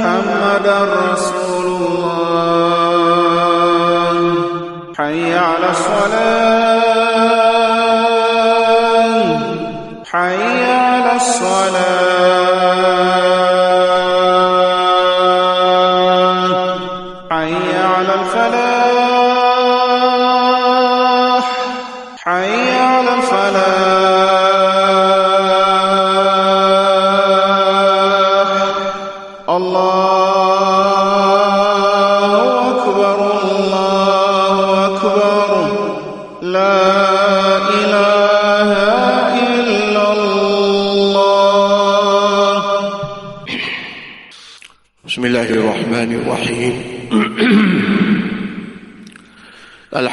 محمد 0.00 0.66
رسول 0.66 1.39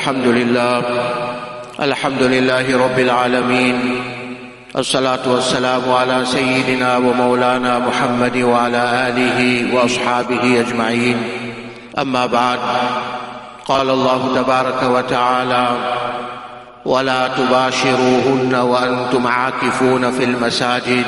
الحمد 0.07 0.27
لله 0.27 0.81
الحمد 1.79 2.23
لله 2.23 2.83
رب 2.83 2.99
العالمين 2.99 4.01
الصلاة 4.77 5.19
والسلام 5.27 5.81
على 5.91 6.25
سيدنا 6.25 6.97
ومولانا 6.97 7.79
محمد 7.79 8.37
وعلى 8.37 9.07
آله 9.07 9.39
وأصحابه 9.75 10.59
أجمعين. 10.59 11.17
أما 11.99 12.25
بعد 12.25 12.59
قال 13.67 13.89
الله 13.89 14.31
تبارك 14.35 14.83
وتعالى 14.83 15.67
ولا 16.85 17.27
تباشروهن 17.27 18.55
وأنتم 18.55 19.27
عاكفون 19.27 20.11
في 20.11 20.23
المساجد 20.23 21.05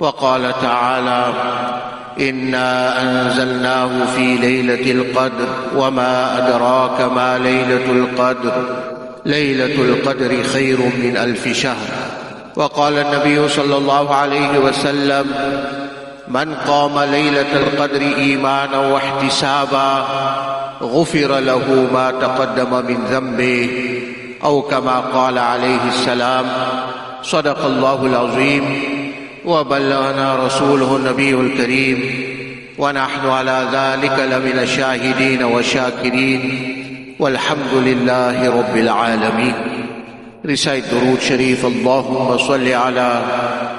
وقال 0.00 0.54
تعالى 0.62 1.32
إنا 2.20 3.02
أنزلناه 3.02 3.90
في 4.16 4.36
ليلة 4.36 4.92
القدر 4.92 5.48
وما 5.76 6.38
أدراك 6.38 7.00
ما 7.00 7.38
ليلة 7.38 7.90
القدر. 7.90 8.64
ليلة 9.26 9.82
القدر 9.82 10.42
خير 10.42 10.78
من 10.78 11.16
ألف 11.16 11.48
شهر. 11.48 11.90
وقال 12.56 12.98
النبي 12.98 13.48
صلى 13.48 13.76
الله 13.76 14.14
عليه 14.14 14.58
وسلم 14.58 15.26
من 16.28 16.54
قام 16.54 16.98
ليلة 16.98 17.52
القدر 17.52 18.00
إيمانا 18.00 18.78
واحتسابا 18.78 20.06
غفر 20.82 21.38
له 21.38 21.88
ما 21.92 22.10
تقدم 22.10 22.86
من 22.86 23.04
ذنبه. 23.10 23.70
أو 24.44 24.62
كما 24.62 25.00
قال 25.00 25.38
عليه 25.38 25.88
السلام 25.88 26.44
صدق 27.22 27.64
الله 27.64 28.06
العظيم. 28.06 28.82
وبلغنا 29.44 30.46
رسوله 30.46 30.96
النبي 30.96 31.34
الكريم. 31.34 31.98
ونحن 32.78 33.28
على 33.28 33.68
ذلك 33.72 34.18
لمن 34.32 34.58
الشاهدين 34.62 35.42
والشاكرين. 35.42 36.76
والحمد 37.18 37.74
لله 37.74 38.50
رب 38.50 38.76
العالمين. 38.76 39.54
Recite 40.44 40.88
درود 40.92 41.20
شريف 41.20 41.66
اللهم 41.66 42.38
صل 42.38 42.72
على 42.72 43.22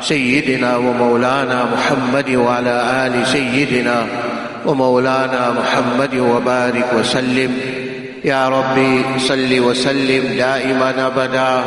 سيدنا 0.02 0.78
ومولانا 0.78 1.66
محمد 1.74 2.30
وعلى 2.30 3.08
آل 3.08 3.28
سيدنا 3.28 4.06
ومولانا 4.66 5.54
محمد 5.60 6.16
وبارك 6.16 6.94
وسلم 7.00 7.58
يا 8.24 8.50
ربي 8.50 9.20
صل 9.20 9.60
وسلم 9.60 10.38
دائما 10.38 11.08
أبدا 11.08 11.64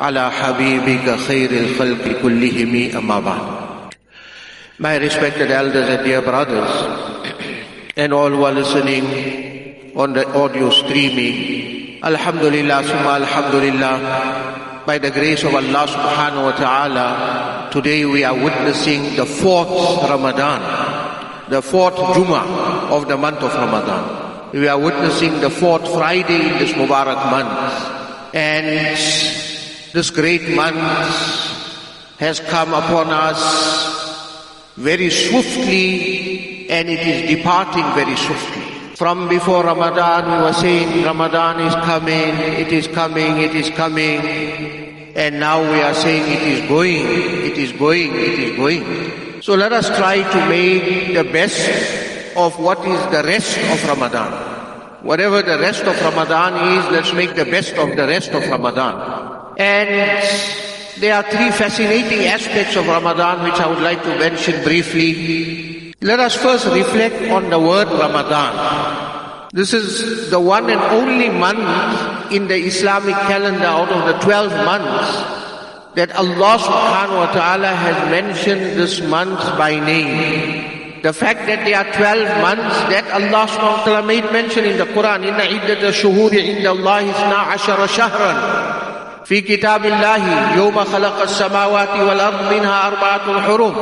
على 0.00 0.30
حبيبك 0.30 1.16
خير 1.28 1.50
الخلق 1.50 2.22
كلهم 2.22 2.90
أما 2.96 3.20
بعد 3.20 3.62
My 4.78 4.96
respected 4.96 5.50
elders 5.50 5.88
and 5.88 6.04
dear 6.04 6.22
brothers 6.22 6.70
and 7.96 8.12
all 8.12 8.30
who 8.30 8.42
are 8.42 8.52
listening 8.52 9.92
on 9.94 10.12
the 10.12 10.26
audio 10.34 10.70
streaming 10.70 11.82
Alhamdulillah, 12.02 12.82
summa 12.82 13.10
Alhamdulillah, 13.22 14.82
by 14.84 14.98
the 14.98 15.12
grace 15.12 15.44
of 15.44 15.54
Allah 15.54 15.86
subhanahu 15.86 16.50
wa 16.50 16.56
ta'ala, 16.58 17.70
today 17.70 18.04
we 18.04 18.24
are 18.24 18.34
witnessing 18.34 19.14
the 19.14 19.24
fourth 19.24 19.70
Ramadan, 20.10 21.46
the 21.48 21.62
fourth 21.62 21.94
Jummah 21.94 22.90
of 22.90 23.06
the 23.06 23.16
month 23.16 23.38
of 23.38 23.54
Ramadan. 23.54 24.21
We 24.52 24.68
are 24.68 24.78
witnessing 24.78 25.40
the 25.40 25.48
fourth 25.48 25.90
Friday 25.94 26.50
in 26.50 26.58
this 26.58 26.72
Mubarak 26.72 27.30
month. 27.30 28.34
And 28.34 28.66
this 29.94 30.10
great 30.10 30.54
month 30.54 30.76
has 32.18 32.38
come 32.40 32.74
upon 32.74 33.08
us 33.08 33.40
very 34.76 35.08
swiftly 35.08 36.68
and 36.68 36.86
it 36.90 37.00
is 37.00 37.34
departing 37.34 37.84
very 37.94 38.14
swiftly. 38.14 38.62
From 38.94 39.26
before 39.26 39.64
Ramadan, 39.64 40.26
we 40.26 40.44
were 40.44 40.52
saying 40.52 41.02
Ramadan 41.02 41.60
is 41.60 41.74
coming, 41.86 42.36
it 42.60 42.74
is 42.74 42.86
coming, 42.88 43.38
it 43.38 43.54
is 43.54 43.70
coming. 43.70 44.20
And 45.16 45.40
now 45.40 45.62
we 45.62 45.80
are 45.80 45.94
saying 45.94 46.30
it 46.30 46.42
is 46.42 46.68
going, 46.68 47.06
it 47.06 47.56
is 47.56 47.72
going, 47.72 48.14
it 48.14 48.38
is 48.38 48.56
going. 48.56 49.40
So 49.40 49.54
let 49.54 49.72
us 49.72 49.88
try 49.96 50.22
to 50.22 50.48
make 50.50 51.14
the 51.14 51.24
best 51.24 52.01
of 52.36 52.58
what 52.58 52.78
is 52.86 53.00
the 53.10 53.22
rest 53.24 53.58
of 53.58 53.88
Ramadan. 53.88 54.32
Whatever 55.02 55.42
the 55.42 55.58
rest 55.58 55.82
of 55.82 56.00
Ramadan 56.00 56.54
is, 56.78 56.92
let's 56.92 57.12
make 57.12 57.34
the 57.34 57.44
best 57.44 57.74
of 57.74 57.96
the 57.96 58.06
rest 58.06 58.30
of 58.30 58.46
Ramadan. 58.48 59.54
And 59.58 60.22
there 61.00 61.14
are 61.14 61.24
three 61.24 61.50
fascinating 61.50 62.26
aspects 62.26 62.76
of 62.76 62.86
Ramadan 62.86 63.42
which 63.42 63.58
I 63.58 63.66
would 63.68 63.82
like 63.82 64.02
to 64.04 64.18
mention 64.18 64.62
briefly. 64.62 65.94
Let 66.00 66.20
us 66.20 66.36
first 66.36 66.66
reflect 66.66 67.30
on 67.30 67.50
the 67.50 67.58
word 67.58 67.88
Ramadan. 67.88 69.50
This 69.52 69.74
is 69.74 70.30
the 70.30 70.40
one 70.40 70.70
and 70.70 70.80
only 70.80 71.28
month 71.28 72.32
in 72.32 72.48
the 72.48 72.56
Islamic 72.56 73.14
calendar 73.28 73.66
out 73.66 73.90
of 73.90 74.06
the 74.06 74.18
12 74.24 74.52
months 74.64 75.42
that 75.94 76.10
Allah 76.16 76.56
subhanahu 76.56 77.16
wa 77.20 77.32
ta'ala 77.36 77.68
has 77.68 78.10
mentioned 78.10 78.80
this 78.80 79.02
month 79.02 79.40
by 79.60 79.76
name. 79.78 80.71
The 81.01 81.13
fact 81.13 81.45
that 81.45 81.63
there 81.63 81.77
are 81.77 81.89
12 81.93 82.41
months 82.41 82.75
that 82.89 83.05
Allah 83.13 83.45
subhanahu 83.47 83.77
wa 83.77 83.85
ta'ala 83.85 84.07
made 84.07 84.25
mention 84.31 84.65
in 84.65 84.77
the 84.77 84.85
Quran, 84.85 85.23
إِنَّ 85.23 85.39
عِدَّةَ 85.39 85.81
الشُّهُورِ 85.81 86.31
عِنْدَ 86.33 86.65
اللَّهِ 86.65 87.01
اثْنَا 87.13 87.39
عَشَرَ 87.53 87.87
شَهْرًا 87.87 88.33
في 89.27 89.41
كتاب 89.41 89.85
الله 89.85 90.55
يوم 90.55 90.83
خلق 90.83 91.21
السماوات 91.21 91.99
والأرض 91.99 92.53
منها 92.53 92.87
أربعة 92.87 93.41
حروف 93.41 93.75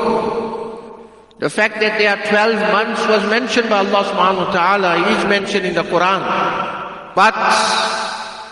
the 1.37 1.49
fact 1.49 1.81
that 1.81 1.99
there 1.99 2.15
are 2.15 2.23
12 2.25 2.71
months 2.71 3.05
was 3.07 3.29
mentioned 3.29 3.69
by 3.69 3.79
Allah 3.79 4.07
subhanahu 4.07 4.47
wa 4.47 4.51
ta'ala, 4.55 5.19
is 5.19 5.25
mentioned 5.25 5.65
in 5.65 5.75
the 5.75 5.83
Quran. 5.83 6.23
But 7.13 7.35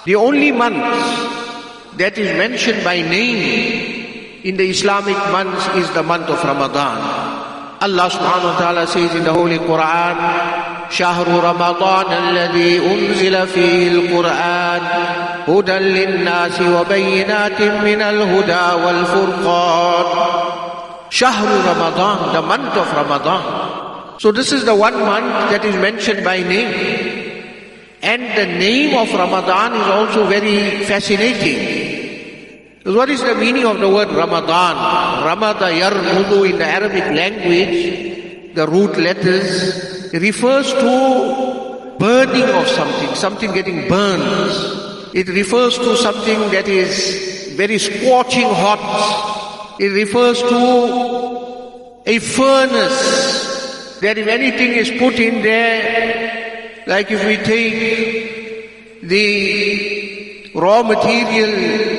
the 0.04 0.16
only 0.16 0.52
month 0.52 0.84
that 1.96 2.18
is 2.18 2.38
mentioned 2.38 2.84
by 2.84 3.00
name 3.00 4.44
in 4.44 4.58
the 4.58 4.70
Islamic 4.70 5.16
months 5.32 5.66
is 5.80 5.90
the 5.92 6.04
month 6.04 6.28
of 6.28 6.44
Ramadan. 6.44 7.27
Says 7.81 9.15
in 9.15 9.25
the 9.25 9.33
Holy 9.33 9.59
Quran, 9.59 10.17
شهر 10.91 11.27
رمضان 11.29 12.13
الذي 12.13 12.79
أنزل 12.79 13.47
فيه 13.47 13.89
القرآن 13.93 14.81
هدى 15.49 15.79
للناس 15.79 16.61
وبينات 16.61 17.63
من 17.63 18.03
الهدى 18.03 18.85
والفرقان 18.85 20.05
Shahru 21.11 21.65
Ramadan, 21.65 22.33
the 22.35 22.43
month 22.43 22.77
of 22.77 22.93
Ramadan. 22.93 24.21
So 24.21 24.31
this 24.31 24.53
is 24.53 24.65
the 24.67 24.75
one 24.75 24.99
month 25.01 25.51
that 25.51 25.65
is 25.65 25.75
mentioned 25.77 26.23
by 26.23 26.43
name. 26.43 26.69
And 28.03 28.23
the 28.37 28.47
name 28.47 28.97
of 28.97 29.13
Ramadan 29.13 29.75
is 29.75 29.87
also 29.89 30.27
very 30.27 30.85
fascinating. 30.85 31.78
Because 32.89 33.01
what 33.01 33.11
is 33.11 33.21
the 33.21 33.35
meaning 33.35 33.67
of 33.67 33.81
the 33.81 33.89
word 33.91 34.09
Ramadan? 34.09 35.23
Ramada 35.23 35.67
yarmudu 35.67 36.51
in 36.51 36.57
the 36.57 36.65
Arabic 36.65 37.05
language 37.05 38.55
the 38.55 38.67
root 38.67 38.97
letters, 38.97 40.11
refers 40.15 40.73
to 40.73 41.97
burning 41.99 42.49
of 42.49 42.67
something, 42.67 43.15
something 43.15 43.53
getting 43.53 43.87
burned. 43.89 45.13
It 45.15 45.29
refers 45.29 45.77
to 45.77 45.99
something 45.99 46.41
that 46.53 46.67
is 46.67 47.53
very 47.59 47.79
scorching 47.79 48.49
hot. 48.49 49.77
It 49.79 49.89
refers 49.89 50.41
to 50.41 52.03
a 52.07 52.19
furnace 52.19 53.99
that 54.01 54.17
if 54.17 54.29
anything 54.29 54.73
is 54.73 54.91
put 54.99 55.21
in 55.21 55.43
there, 55.43 56.83
like 56.87 57.11
if 57.11 57.23
we 57.27 57.37
take 57.37 59.03
the 59.03 60.53
raw 60.55 60.83
material 60.83 61.98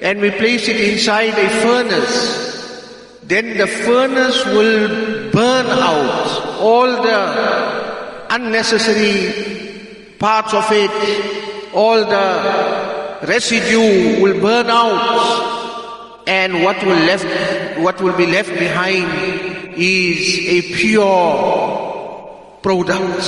and 0.00 0.20
we 0.20 0.30
place 0.30 0.68
it 0.68 0.80
inside 0.80 1.34
a 1.38 1.48
furnace, 1.62 3.18
then 3.22 3.56
the 3.58 3.66
furnace 3.66 4.44
will 4.46 5.30
burn 5.30 5.66
out 5.66 6.58
all 6.60 7.02
the 7.02 8.26
unnecessary 8.30 10.14
parts 10.18 10.54
of 10.54 10.64
it, 10.70 11.74
all 11.74 12.04
the 12.04 13.18
residue 13.26 14.22
will 14.22 14.40
burn 14.40 14.66
out, 14.68 16.24
and 16.26 16.62
what 16.62 16.82
will 16.84 17.04
left, 17.06 17.78
what 17.80 18.00
will 18.00 18.16
be 18.16 18.26
left 18.26 18.50
behind 18.50 19.74
is 19.76 20.38
a 20.48 20.62
pure 20.74 22.58
product. 22.62 23.22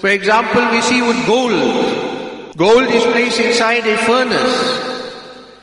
For 0.00 0.08
example, 0.08 0.70
we 0.70 0.80
see 0.80 1.02
with 1.02 1.26
gold. 1.26 2.56
Gold 2.56 2.88
is 2.88 3.04
placed 3.04 3.40
inside 3.40 3.86
a 3.86 3.96
furnace 3.98 4.87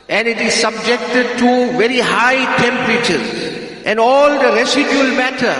and 0.08 0.28
it 0.28 0.40
is 0.40 0.54
subjected 0.54 1.38
to 1.38 1.78
very 1.78 1.98
high 1.98 2.56
temperatures. 2.58 3.84
And 3.84 3.98
all 3.98 4.30
the 4.30 4.52
residual 4.52 5.16
matter 5.16 5.56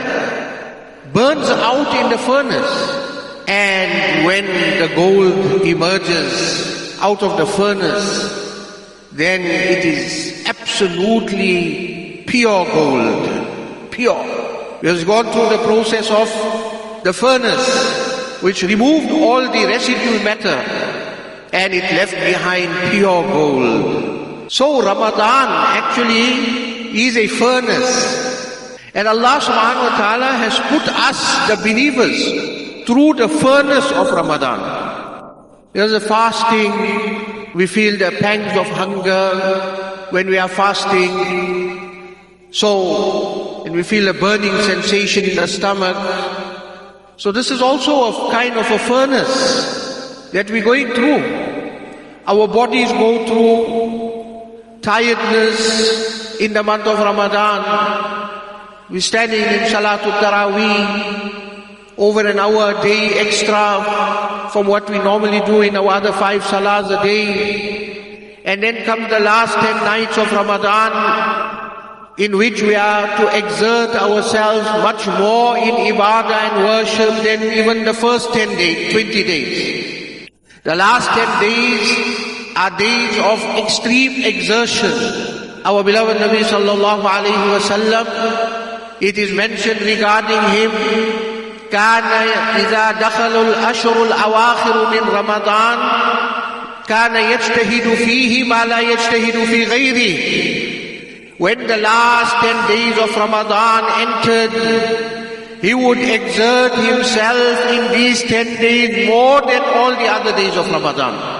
burns 1.12 1.48
out 1.48 2.04
in 2.04 2.10
the 2.10 2.18
furnace. 2.18 3.44
And 3.48 4.26
when 4.26 4.46
the 4.80 4.94
gold 4.94 5.62
emerges 5.62 6.98
out 7.00 7.22
of 7.22 7.36
the 7.36 7.46
furnace 7.46 8.44
then 9.12 9.40
it 9.40 9.84
is 9.84 10.44
absolutely 10.46 12.24
pure 12.26 12.66
gold. 12.66 13.90
Pure. 13.90 14.24
It 14.82 14.88
has 14.88 15.04
gone 15.04 15.24
through 15.32 15.56
the 15.56 15.64
process 15.64 16.10
of 16.10 17.02
the 17.02 17.12
furnace 17.12 18.42
which 18.42 18.62
removed 18.62 19.10
all 19.10 19.40
the 19.40 19.64
residual 19.66 20.22
matter 20.22 20.60
and 21.52 21.72
it 21.72 21.84
left 21.94 22.12
behind 22.12 22.92
pure 22.92 23.22
gold 23.22 24.25
so 24.48 24.82
Ramadan 24.82 25.48
actually 25.50 26.98
is 27.06 27.16
a 27.16 27.26
furnace. 27.26 28.78
And 28.94 29.08
Allah 29.08 29.38
subhanahu 29.42 29.90
wa 29.90 29.96
ta'ala 29.98 30.30
has 30.40 30.56
put 30.72 30.88
us, 30.88 31.20
the 31.48 31.56
believers, 31.60 32.16
through 32.86 33.14
the 33.14 33.28
furnace 33.28 33.90
of 33.92 34.10
Ramadan. 34.10 34.60
There's 35.72 35.92
a 35.92 36.00
fasting, 36.00 37.52
we 37.54 37.66
feel 37.66 37.98
the 37.98 38.16
pangs 38.20 38.56
of 38.56 38.66
hunger 38.68 40.08
when 40.10 40.28
we 40.28 40.38
are 40.38 40.48
fasting. 40.48 42.16
So, 42.52 43.64
and 43.64 43.74
we 43.74 43.82
feel 43.82 44.08
a 44.08 44.14
burning 44.14 44.56
sensation 44.62 45.24
in 45.24 45.36
the 45.36 45.46
stomach. 45.46 45.96
So 47.18 47.32
this 47.32 47.50
is 47.50 47.60
also 47.60 48.28
a 48.28 48.30
kind 48.30 48.56
of 48.56 48.70
a 48.70 48.78
furnace 48.78 50.30
that 50.32 50.50
we're 50.50 50.64
going 50.64 50.92
through. 50.92 51.20
Our 52.26 52.48
bodies 52.48 52.90
go 52.92 53.26
through 53.26 54.05
tiredness 54.86 56.38
in 56.38 56.52
the 56.52 56.62
month 56.62 56.86
of 56.86 56.96
Ramadan. 56.96 57.58
We're 58.88 59.00
standing 59.00 59.42
in 59.42 59.66
Salatul 59.66 60.14
Taraweeh 60.22 61.98
over 61.98 62.24
an 62.24 62.38
hour 62.38 62.70
a 62.70 62.82
day 62.82 63.18
extra 63.18 64.48
from 64.52 64.68
what 64.68 64.88
we 64.88 64.98
normally 64.98 65.40
do 65.40 65.62
in 65.62 65.74
our 65.74 65.98
other 65.98 66.12
five 66.12 66.42
salahs 66.42 66.86
a 66.86 67.02
day. 67.02 68.38
And 68.44 68.62
then 68.62 68.84
come 68.84 69.02
the 69.10 69.18
last 69.18 69.58
ten 69.58 69.74
nights 69.82 70.16
of 70.18 70.30
Ramadan 70.30 70.92
in 72.18 72.36
which 72.38 72.62
we 72.62 72.76
are 72.76 73.08
to 73.16 73.24
exert 73.36 73.90
ourselves 73.96 74.66
much 74.86 75.04
more 75.18 75.58
in 75.58 75.74
ibadah 75.90 76.40
and 76.46 76.64
worship 76.64 77.24
than 77.24 77.42
even 77.42 77.84
the 77.84 77.92
first 77.92 78.32
ten 78.32 78.48
days, 78.56 78.92
twenty 78.92 79.24
days. 79.24 80.30
The 80.62 80.76
last 80.76 81.10
ten 81.10 81.40
days 81.42 82.15
are 82.56 82.76
days 82.78 83.18
of 83.18 83.38
extreme 83.62 84.24
exertion. 84.24 84.92
Our 85.64 85.84
beloved 85.84 86.16
Nabi 86.16 86.42
sallallahu 86.42 87.04
alayhi 87.04 87.46
wasallam, 87.52 88.06
it 89.00 89.18
is 89.18 89.32
mentioned 89.32 89.82
regarding 89.82 90.42
him, 90.56 90.72
كان 91.70 92.04
إذا 92.56 92.92
دخلوا 93.00 93.42
الأشهر 93.42 94.02
الأواخر 94.04 94.90
من 94.90 95.08
رمضان 95.18 95.78
كان 96.88 97.16
يجتهد 97.16 97.94
فيه 97.94 98.44
ما 98.44 98.64
لا 98.64 98.80
يجتهد 98.80 99.44
في 99.44 99.64
غيره. 99.64 101.36
When 101.38 101.66
the 101.66 101.76
last 101.76 102.36
ten 102.40 102.68
days 102.68 102.96
of 102.98 103.14
Ramadan 103.16 103.84
entered, 104.06 105.60
he 105.60 105.74
would 105.74 105.98
exert 105.98 106.72
himself 106.74 107.70
in 107.72 107.92
these 107.92 108.22
ten 108.22 108.46
days 108.60 109.08
more 109.08 109.40
than 109.42 109.62
all 109.62 109.90
the 109.90 110.06
other 110.06 110.32
days 110.36 110.56
of 110.56 110.70
Ramadan. 110.70 111.35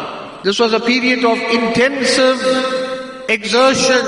This 0.46 0.60
was 0.60 0.72
a 0.72 0.78
period 0.78 1.24
of 1.24 1.36
intensive 1.50 2.38
exertion 3.28 3.98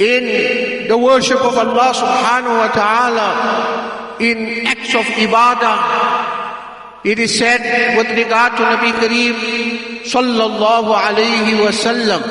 in 0.00 0.88
the 0.88 0.96
worship 0.96 1.36
of 1.36 1.52
Allah 1.52 1.92
subhanahu 1.92 2.56
wa 2.64 2.70
ta'ala, 2.72 3.28
in 4.24 4.64
acts 4.64 4.94
of 4.96 5.04
ibadah. 5.20 7.04
It 7.04 7.18
is 7.18 7.36
said 7.36 7.60
with 7.98 8.08
regard 8.16 8.56
to 8.56 8.62
Nabi 8.64 8.88
Kareem 9.04 9.36
sallallahu 10.08 10.96
alayhi 10.96 11.60
wasallam 11.60 12.24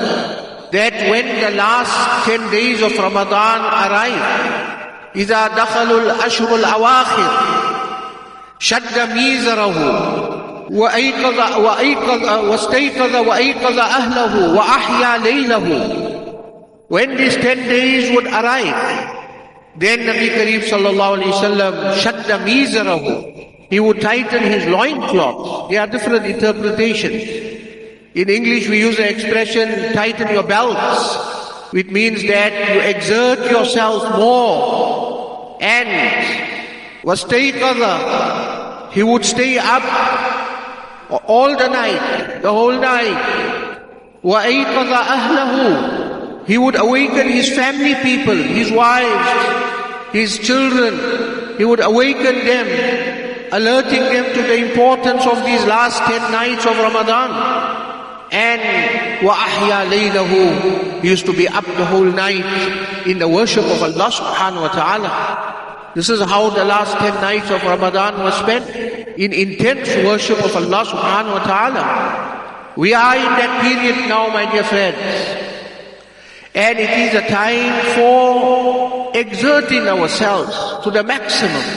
that 0.74 0.98
when 1.14 1.30
the 1.30 1.54
last 1.54 2.26
10 2.26 2.50
days 2.50 2.82
of 2.82 2.98
Ramadan 2.98 3.62
arrive, 3.62 4.26
إذا 5.16 5.48
دخلوا 5.48 6.02
الأشهر 6.02 6.56
الأواخر 6.56 7.30
شد 8.60 9.14
ميزره 9.14 10.39
وأيقظ 10.71 11.59
وأيقظ 11.59 12.49
واستيقظ 12.49 13.17
وأيقظ 13.17 13.79
أهله 13.79 14.55
وأحيا 14.55 15.19
ليله 15.19 16.01
When 16.89 17.17
these 17.17 17.35
ten 17.37 17.57
days 17.57 18.15
would 18.15 18.27
arrive, 18.27 19.15
then 19.77 20.01
Nabi 20.01 20.29
Kareem 20.29 20.61
sallallahu 20.61 21.19
alayhi 21.19 21.33
wasallam 21.33 21.95
shadda 21.99 22.45
mizarahu. 22.45 23.69
He 23.71 23.81
would 23.81 24.01
tighten 24.01 24.43
his 24.43 24.67
loincloth. 24.67 25.71
There 25.71 25.81
are 25.81 25.87
different 25.87 26.27
interpretations. 26.27 27.25
In 28.15 28.29
English 28.29 28.69
we 28.69 28.79
use 28.79 28.97
the 28.99 29.11
expression 29.11 29.95
tighten 29.95 30.29
your 30.29 30.45
belts, 30.45 31.73
which 31.73 31.89
means 31.89 32.23
that 32.29 32.53
you 32.75 32.81
exert 32.81 33.51
yourself 33.51 34.17
more. 34.17 35.57
And 35.61 35.89
wastayqadha, 37.03 38.93
he 38.93 39.03
would 39.03 39.25
stay 39.25 39.59
up 39.59 39.83
all 41.27 41.57
the 41.57 41.69
night, 41.69 42.41
the 42.43 42.51
whole 42.51 42.73
night. 42.73 43.45
وَأَيْقَظَ 44.23 44.91
أَهْلَهُ 44.93 46.47
He 46.47 46.59
would 46.59 46.77
awaken 46.77 47.29
his 47.29 47.55
family 47.55 47.95
people, 47.97 48.35
his 48.35 48.73
wives, 48.73 50.13
his 50.13 50.39
children. 50.39 51.59
He 51.59 51.65
would 51.65 51.81
awaken 51.81 52.45
them, 52.45 53.49
alerting 53.53 54.01
them 54.01 54.35
to 54.35 54.43
the 54.43 54.57
importance 54.69 55.27
of 55.27 55.45
these 55.45 55.65
last 55.67 55.99
ten 56.05 56.33
nights 56.33 56.65
of 56.67 56.77
Ramadan. 56.79 57.31
And 58.33 58.61
وَأَحْيَا 59.21 59.91
لَيْلَهُ 59.91 61.03
He 61.03 61.09
used 61.09 61.27
to 61.27 61.33
be 61.33 61.47
up 61.47 61.65
the 61.65 61.85
whole 61.85 62.05
night 62.05 63.07
in 63.07 63.19
the 63.19 63.29
worship 63.29 63.65
of 63.65 63.83
Allah 63.83 64.11
subhanahu 64.11 64.63
wa 64.63 64.69
ta'ala. 64.69 65.93
This 65.95 66.09
is 66.09 66.21
how 66.23 66.51
the 66.51 66.65
last 66.65 66.99
10 66.99 67.15
nights 67.21 67.51
of 67.51 67.63
Ramadan 67.63 68.25
was 68.25 68.35
spent 68.35 68.98
in 69.20 69.34
intense 69.34 69.92
worship 70.08 70.40
of 70.40 70.56
Allah 70.56 70.88
subhanahu 70.88 71.36
wa 71.36 71.44
ta'ala. 71.44 71.86
We 72.80 72.94
are 72.94 73.16
in 73.20 73.32
that 73.36 73.60
period 73.60 74.08
now, 74.08 74.32
my 74.32 74.50
dear 74.50 74.64
friends. 74.64 74.96
And 76.56 76.80
it 76.80 76.88
is 76.88 77.12
a 77.20 77.28
time 77.28 77.68
for 78.00 79.12
exerting 79.14 79.90
ourselves 79.92 80.56
to 80.86 80.90
the 80.90 81.04
maximum. 81.04 81.68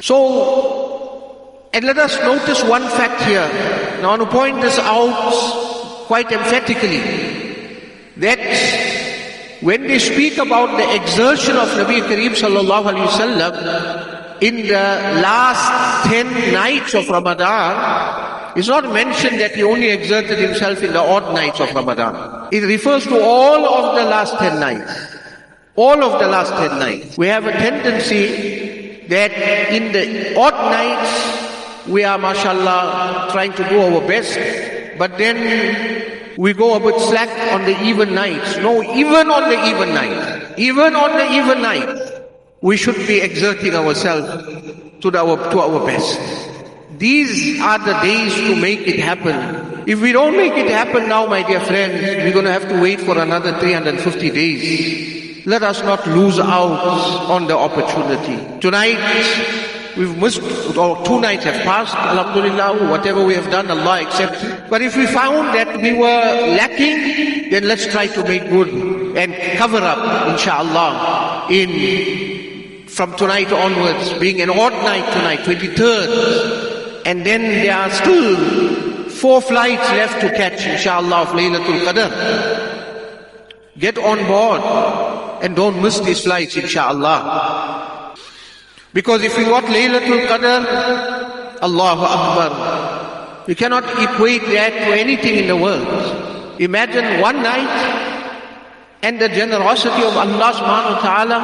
So, 0.00 1.66
and 1.74 1.84
let 1.84 1.98
us 1.98 2.14
notice 2.22 2.62
one 2.62 2.86
fact 2.94 3.20
here. 3.26 3.50
Now 4.00 4.14
I 4.14 4.18
want 4.18 4.22
to 4.22 4.30
point 4.30 4.60
this 4.62 4.78
out 4.78 6.06
quite 6.06 6.30
emphatically. 6.30 7.02
That 8.18 8.38
when 9.60 9.88
they 9.90 9.98
speak 9.98 10.38
about 10.38 10.78
the 10.78 11.02
exertion 11.02 11.56
of 11.56 11.66
Nabi 11.70 11.98
Kareem 12.06 12.38
sallallahu 12.38 12.94
alayhi 12.94 13.10
wasallam 13.10 14.11
in 14.42 14.66
the 14.66 15.22
last 15.22 16.10
ten 16.10 16.26
nights 16.52 16.94
of 16.94 17.08
Ramadan, 17.08 18.58
it's 18.58 18.68
not 18.68 18.92
mentioned 18.92 19.40
that 19.40 19.54
he 19.54 19.62
only 19.62 19.88
exerted 19.90 20.38
himself 20.38 20.82
in 20.82 20.92
the 20.92 21.00
odd 21.00 21.32
nights 21.32 21.60
of 21.60 21.72
Ramadan. 21.72 22.48
It 22.50 22.64
refers 22.66 23.04
to 23.04 23.20
all 23.22 23.64
of 23.64 23.94
the 23.94 24.04
last 24.04 24.36
ten 24.38 24.58
nights. 24.58 24.92
All 25.76 26.02
of 26.02 26.20
the 26.20 26.26
last 26.26 26.50
ten 26.50 26.78
nights. 26.78 27.16
We 27.16 27.28
have 27.28 27.46
a 27.46 27.52
tendency 27.52 29.06
that 29.08 29.32
in 29.72 29.92
the 29.92 30.36
odd 30.36 30.58
nights 30.70 31.88
we 31.88 32.04
are, 32.04 32.18
mashallah, 32.18 33.28
trying 33.30 33.52
to 33.54 33.68
do 33.68 33.80
our 33.80 34.06
best, 34.06 34.38
but 34.98 35.16
then 35.18 36.36
we 36.36 36.52
go 36.52 36.74
a 36.74 36.80
bit 36.80 36.98
slack 37.00 37.30
on 37.54 37.64
the 37.64 37.80
even 37.82 38.14
nights. 38.14 38.56
No, 38.58 38.82
even 38.82 39.30
on 39.30 39.48
the 39.48 39.58
even 39.70 39.94
night, 39.94 40.58
even 40.58 40.96
on 40.96 41.12
the 41.12 41.32
even 41.32 41.62
night, 41.62 42.21
we 42.62 42.76
should 42.76 42.96
be 43.06 43.20
exerting 43.20 43.74
ourselves 43.74 44.30
to 45.00 45.18
our, 45.18 45.50
to 45.50 45.58
our 45.60 45.84
best. 45.84 46.18
These 46.96 47.60
are 47.60 47.78
the 47.78 47.98
days 48.00 48.34
to 48.34 48.54
make 48.54 48.86
it 48.86 49.00
happen. 49.00 49.82
If 49.88 50.00
we 50.00 50.12
don't 50.12 50.36
make 50.36 50.52
it 50.52 50.70
happen 50.70 51.08
now, 51.08 51.26
my 51.26 51.42
dear 51.42 51.58
friends, 51.58 52.00
we're 52.00 52.32
going 52.32 52.44
to 52.44 52.52
have 52.52 52.68
to 52.68 52.80
wait 52.80 53.00
for 53.00 53.18
another 53.18 53.58
350 53.58 54.30
days. 54.30 55.44
Let 55.44 55.64
us 55.64 55.82
not 55.82 56.06
lose 56.06 56.38
out 56.38 57.26
on 57.28 57.48
the 57.48 57.58
opportunity. 57.58 58.60
Tonight, 58.60 59.96
we've 59.96 60.16
missed, 60.16 60.40
or 60.76 61.04
two 61.04 61.20
nights 61.20 61.42
have 61.42 61.60
passed, 61.64 61.96
alhamdulillah, 61.96 62.88
whatever 62.88 63.24
we 63.24 63.34
have 63.34 63.50
done, 63.50 63.68
Allah 63.68 64.02
accept. 64.02 64.70
But 64.70 64.82
if 64.82 64.96
we 64.96 65.06
found 65.06 65.52
that 65.56 65.82
we 65.82 65.94
were 65.94 66.54
lacking, 66.54 67.50
then 67.50 67.66
let's 67.66 67.86
try 67.86 68.06
to 68.06 68.22
make 68.22 68.48
good 68.48 69.16
and 69.16 69.58
cover 69.58 69.78
up, 69.78 70.30
inshallah, 70.30 71.48
in, 71.50 72.31
from 72.92 73.16
tonight 73.16 73.50
onwards, 73.50 74.12
being 74.20 74.40
an 74.40 74.50
odd 74.50 74.72
night 74.84 75.10
tonight, 75.12 75.40
23rd, 75.40 77.02
and 77.06 77.24
then 77.24 77.40
there 77.40 77.74
are 77.74 77.90
still 77.90 79.08
four 79.08 79.40
flights 79.40 79.88
left 79.90 80.20
to 80.20 80.28
catch, 80.30 80.66
inshallah, 80.66 81.22
of 81.22 81.28
Laylatul 81.28 81.80
Qadr. 81.86 82.10
Get 83.78 83.96
on 83.96 84.18
board 84.26 84.60
and 85.42 85.56
don't 85.56 85.80
miss 85.80 86.00
these 86.00 86.22
flights, 86.24 86.56
inshallah. 86.56 88.14
Because 88.92 89.22
if 89.22 89.38
you 89.38 89.50
want 89.50 89.66
Laylatul 89.66 90.26
Qadr, 90.26 91.62
Allahu 91.62 92.04
Akbar. 92.04 92.50
You 93.48 93.54
cannot 93.54 93.84
equate 94.02 94.42
that 94.52 94.72
to 94.72 94.90
anything 94.98 95.36
in 95.36 95.46
the 95.46 95.56
world. 95.56 96.60
Imagine 96.60 97.20
one 97.20 97.42
night 97.42 97.70
and 99.02 99.20
the 99.20 99.28
generosity 99.28 100.02
of 100.02 100.16
Allah 100.16 100.50
subhanahu 100.54 100.94
wa 100.94 101.02
ta'ala, 101.02 101.38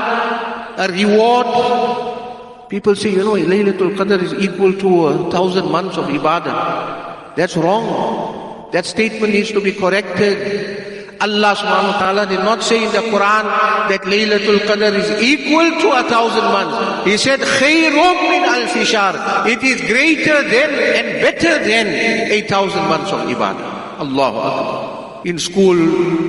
a 0.78 0.88
reward. 0.88 2.68
People 2.68 2.94
say, 2.94 3.10
you 3.10 3.24
know, 3.24 3.32
Laylatul 3.34 3.96
Qadr 3.96 4.22
is 4.22 4.32
equal 4.34 4.72
to 4.74 5.06
a 5.06 5.30
thousand 5.30 5.70
months 5.70 5.96
of 5.96 6.04
ibadah. 6.06 7.34
That's 7.34 7.56
wrong. 7.56 8.70
That 8.72 8.84
statement 8.84 9.32
needs 9.32 9.50
to 9.52 9.60
be 9.60 9.72
corrected. 9.72 10.86
Allah 11.20 11.50
subhanahu 11.58 11.92
wa 11.94 11.98
ta'ala 11.98 12.26
did 12.26 12.38
not 12.46 12.62
say 12.62 12.84
in 12.84 12.92
the 12.92 13.02
Quran 13.10 13.44
that 13.90 14.02
Laylatul 14.02 14.62
Qadr 14.70 14.94
is 14.94 15.10
equal 15.20 15.66
to 15.82 15.88
a 15.98 16.04
thousand 16.06 16.46
months. 16.46 17.04
He 17.10 17.16
said, 17.16 17.40
khayrum 17.40 18.16
min 18.30 18.44
al 18.44 19.46
It 19.46 19.62
is 19.64 19.80
greater 19.80 20.42
than 20.46 20.70
and 20.94 21.08
better 21.20 21.58
than 21.58 21.86
a 22.30 22.42
thousand 22.46 22.86
months 22.86 23.10
of 23.10 23.26
ibadah. 23.26 23.98
Akbar. 23.98 25.22
In 25.24 25.38
school, 25.40 25.74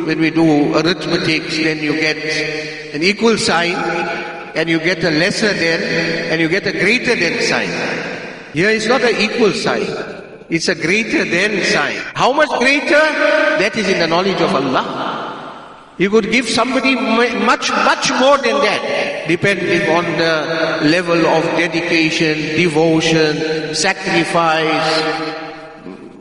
when 0.08 0.20
we 0.20 0.32
do 0.32 0.74
arithmetic, 0.74 1.44
then 1.50 1.78
you 1.78 1.94
get 1.94 2.18
an 2.96 3.04
equal 3.04 3.38
sign, 3.38 3.76
and 4.60 4.70
you 4.70 4.80
get 4.80 5.02
a 5.06 5.10
lesser 5.10 5.54
than, 5.54 5.82
and 6.32 6.42
you 6.42 6.50
get 6.50 6.68
a 6.68 6.74
greater 6.74 7.16
than 7.16 7.42
sign. 7.42 7.72
Here 8.54 8.70
is 8.70 8.88
not 8.88 9.02
an 9.02 9.16
equal 9.16 9.54
sign. 9.54 9.88
It's 10.50 10.68
a 10.68 10.76
greater 10.76 11.24
than 11.24 11.64
sign. 11.64 11.96
How 12.14 12.34
much 12.34 12.50
greater? 12.60 13.00
That 13.64 13.78
is 13.78 13.88
in 13.88 14.00
the 14.00 14.08
knowledge 14.08 14.42
of 14.42 14.54
Allah. 14.54 15.96
You 15.98 16.10
could 16.10 16.30
give 16.32 16.50
somebody 16.50 16.96
much, 16.96 17.72
much 17.72 18.12
more 18.20 18.38
than 18.38 18.60
that, 18.68 19.28
depending 19.30 19.90
on 19.90 20.04
the 20.18 20.90
level 20.90 21.26
of 21.26 21.44
dedication, 21.56 22.36
devotion, 22.58 23.76
sacrifice, 23.76 25.04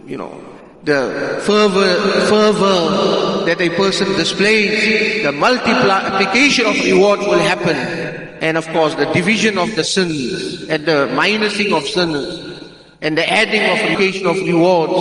you 0.06 0.16
know, 0.16 0.40
the 0.84 1.40
fervor, 1.44 1.94
fervor 2.26 3.44
that 3.46 3.60
a 3.60 3.70
person 3.70 4.12
displays, 4.14 5.22
the 5.24 5.32
multiplication 5.32 6.66
of 6.66 6.74
reward 6.84 7.20
will 7.20 7.38
happen. 7.40 8.07
And 8.40 8.56
of 8.56 8.66
course, 8.68 8.94
the 8.94 9.06
division 9.12 9.58
of 9.58 9.74
the 9.74 9.84
sins 9.84 10.68
and 10.68 10.86
the 10.86 11.08
minusing 11.12 11.76
of 11.76 11.86
sins 11.86 12.62
and 13.00 13.16
the 13.16 13.28
adding 13.30 13.62
of 13.62 13.92
occasion 13.92 14.26
of 14.26 14.36
rewards 14.36 14.92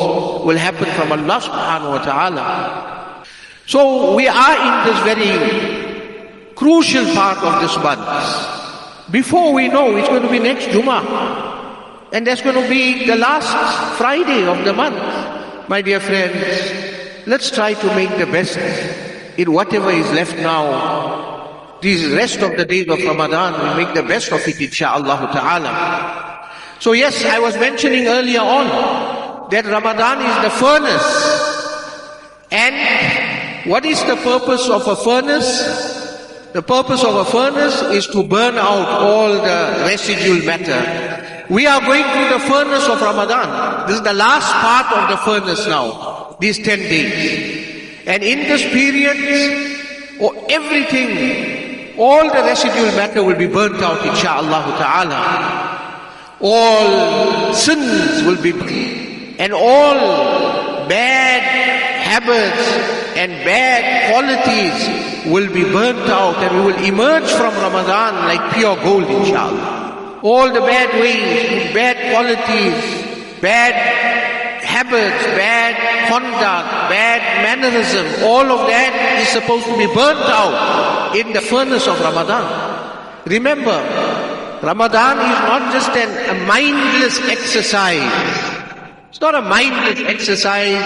will 0.46 0.58
happen 0.58 0.86
from 0.94 1.12
Allah 1.12 1.42
subhanahu 1.42 1.92
wa 1.92 2.04
ta'ala. 2.04 3.26
So 3.66 4.16
we 4.16 4.28
are 4.28 4.56
in 4.58 4.74
this 4.86 5.00
very 5.04 6.54
crucial 6.56 7.06
part 7.14 7.38
of 7.40 7.62
this 7.62 7.76
month. 7.78 9.12
Before 9.12 9.54
we 9.54 9.68
know, 9.68 9.96
it's 9.98 10.08
going 10.08 10.24
to 10.24 10.30
be 10.30 10.40
next 10.40 10.68
Jummah. 10.68 12.12
And 12.14 12.26
that's 12.26 12.42
going 12.42 12.62
to 12.62 12.70
be 12.70 13.06
the 13.06 13.16
last 13.16 13.52
Friday 13.98 14.46
of 14.48 14.64
the 14.64 14.74
month. 14.74 14.98
My 15.70 15.82
dear 15.82 16.00
friends, 16.00 17.28
let's 17.28 17.52
try 17.52 17.74
to 17.74 17.96
make 17.96 18.10
the 18.18 18.26
best 18.26 18.58
in 19.38 19.52
whatever 19.52 19.92
is 19.92 20.10
left 20.12 20.38
now. 20.38 21.37
These 21.82 22.12
rest 22.14 22.40
of 22.42 22.58
the 22.58 22.66
days 22.66 22.88
of 22.90 23.04
Ramadan, 23.04 23.54
we 23.78 23.84
make 23.84 23.94
the 23.94 24.04
best 24.04 24.32
of 24.32 24.48
it, 24.48 24.56
insha'Allah 24.56 25.32
ta'ala. 25.32 26.50
So 26.80 26.94
yes, 26.94 27.24
I 27.26 27.40
was 27.40 27.56
mentioning 27.58 28.08
earlier 28.08 28.42
on 28.42 29.50
that 29.50 29.66
Ramadan 29.66 30.22
is 30.22 30.44
the 30.44 30.50
furnace. 30.58 31.10
And 32.52 33.70
what 33.70 33.86
is 33.86 34.02
the 34.06 34.16
purpose 34.18 34.70
of 34.70 34.88
a 34.88 34.96
furnace? 34.96 36.52
The 36.54 36.62
purpose 36.62 37.04
of 37.04 37.16
a 37.16 37.26
furnace 37.26 37.82
is 37.94 38.08
to 38.08 38.24
burn 38.24 38.56
out 38.56 38.88
all 39.02 39.34
the 39.34 39.86
residual 39.88 40.46
matter. 40.46 41.46
We 41.50 41.68
are 41.68 41.80
going 41.82 42.04
through 42.04 42.30
the 42.30 42.46
furnace 42.46 42.88
of 42.88 43.02
Ramadan. 43.02 43.88
This 43.88 43.98
is 43.98 44.04
the 44.04 44.14
last 44.14 44.52
part 44.52 44.92
of 44.92 45.10
the 45.10 45.18
furnace 45.18 45.68
now, 45.68 46.36
these 46.40 46.58
10 46.60 46.80
days. 46.80 48.04
And 48.08 48.24
in 48.24 48.40
this 48.48 48.64
period, 48.64 49.18
oh, 50.22 50.46
everything, 50.50 51.57
all 51.98 52.32
the 52.32 52.44
residual 52.44 52.92
matter 52.96 53.24
will 53.24 53.38
be 53.38 53.48
burnt 53.48 53.82
out, 53.82 54.00
insha'Allah 54.00 54.78
ta'ala 54.78 55.68
all 56.40 57.54
sins 57.54 58.24
will 58.24 58.42
be 58.42 58.52
and 59.40 59.54
all 59.54 60.88
bad 60.88 61.42
habits 61.42 63.18
and 63.18 63.32
bad 63.44 64.12
qualities 64.12 65.32
will 65.32 65.52
be 65.52 65.64
burnt 65.64 66.08
out 66.10 66.36
and 66.38 66.56
we 66.58 66.72
will 66.72 66.84
emerge 66.84 67.30
from 67.32 67.54
Ramadan 67.56 68.14
like 68.28 68.54
pure 68.54 68.76
gold 68.84 69.04
inshallah. 69.06 70.20
All 70.22 70.52
the 70.52 70.62
bad 70.62 71.00
ways, 71.00 71.74
bad 71.74 71.98
qualities, 72.12 73.42
bad 73.42 74.07
habits, 74.78 75.26
bad 75.34 75.74
conduct, 76.06 76.68
bad 76.94 77.22
mannerism, 77.42 78.06
all 78.22 78.46
of 78.46 78.68
that 78.70 78.94
is 79.22 79.30
supposed 79.34 79.66
to 79.66 79.76
be 79.78 79.88
burnt 79.90 80.22
out 80.30 81.16
in 81.18 81.34
the 81.34 81.42
furnace 81.42 81.88
of 81.88 82.00
Ramadan. 82.00 82.46
Remember, 83.26 83.80
Ramadan 84.62 85.18
is 85.18 85.40
not 85.50 85.74
just 85.74 85.90
an, 85.98 86.10
a 86.30 86.46
mindless 86.46 87.18
exercise. 87.26 88.06
It's 89.10 89.22
not 89.22 89.34
a 89.34 89.42
mindless 89.42 90.00
exercise. 90.06 90.78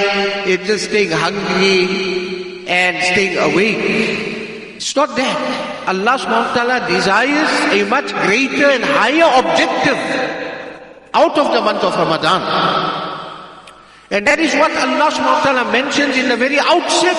It's 0.48 0.65
just 0.67 0.86
staying 0.86 1.12
hungry 1.12 2.65
and 2.67 2.95
staying 3.12 3.38
awake. 3.43 4.79
It's 4.79 4.95
not 4.95 5.15
that. 5.19 5.38
Allah 5.91 6.15
subhanahu 6.15 6.48
wa 6.48 6.55
ta'ala 6.55 6.77
desires 6.88 7.51
a 7.75 7.83
much 7.91 8.15
greater 8.24 8.71
and 8.71 8.83
higher 8.83 9.27
objective 9.43 10.00
out 11.13 11.36
of 11.38 11.51
the 11.51 11.60
month 11.60 11.83
of 11.83 11.93
Ramadan. 11.95 13.00
And 14.12 14.27
that 14.27 14.39
is 14.39 14.53
what 14.56 14.72
Allah 14.75 15.08
subhanahu 15.08 15.72
mentions 15.72 16.18
in 16.18 16.27
the 16.27 16.36
very 16.36 16.60
outset 16.60 17.15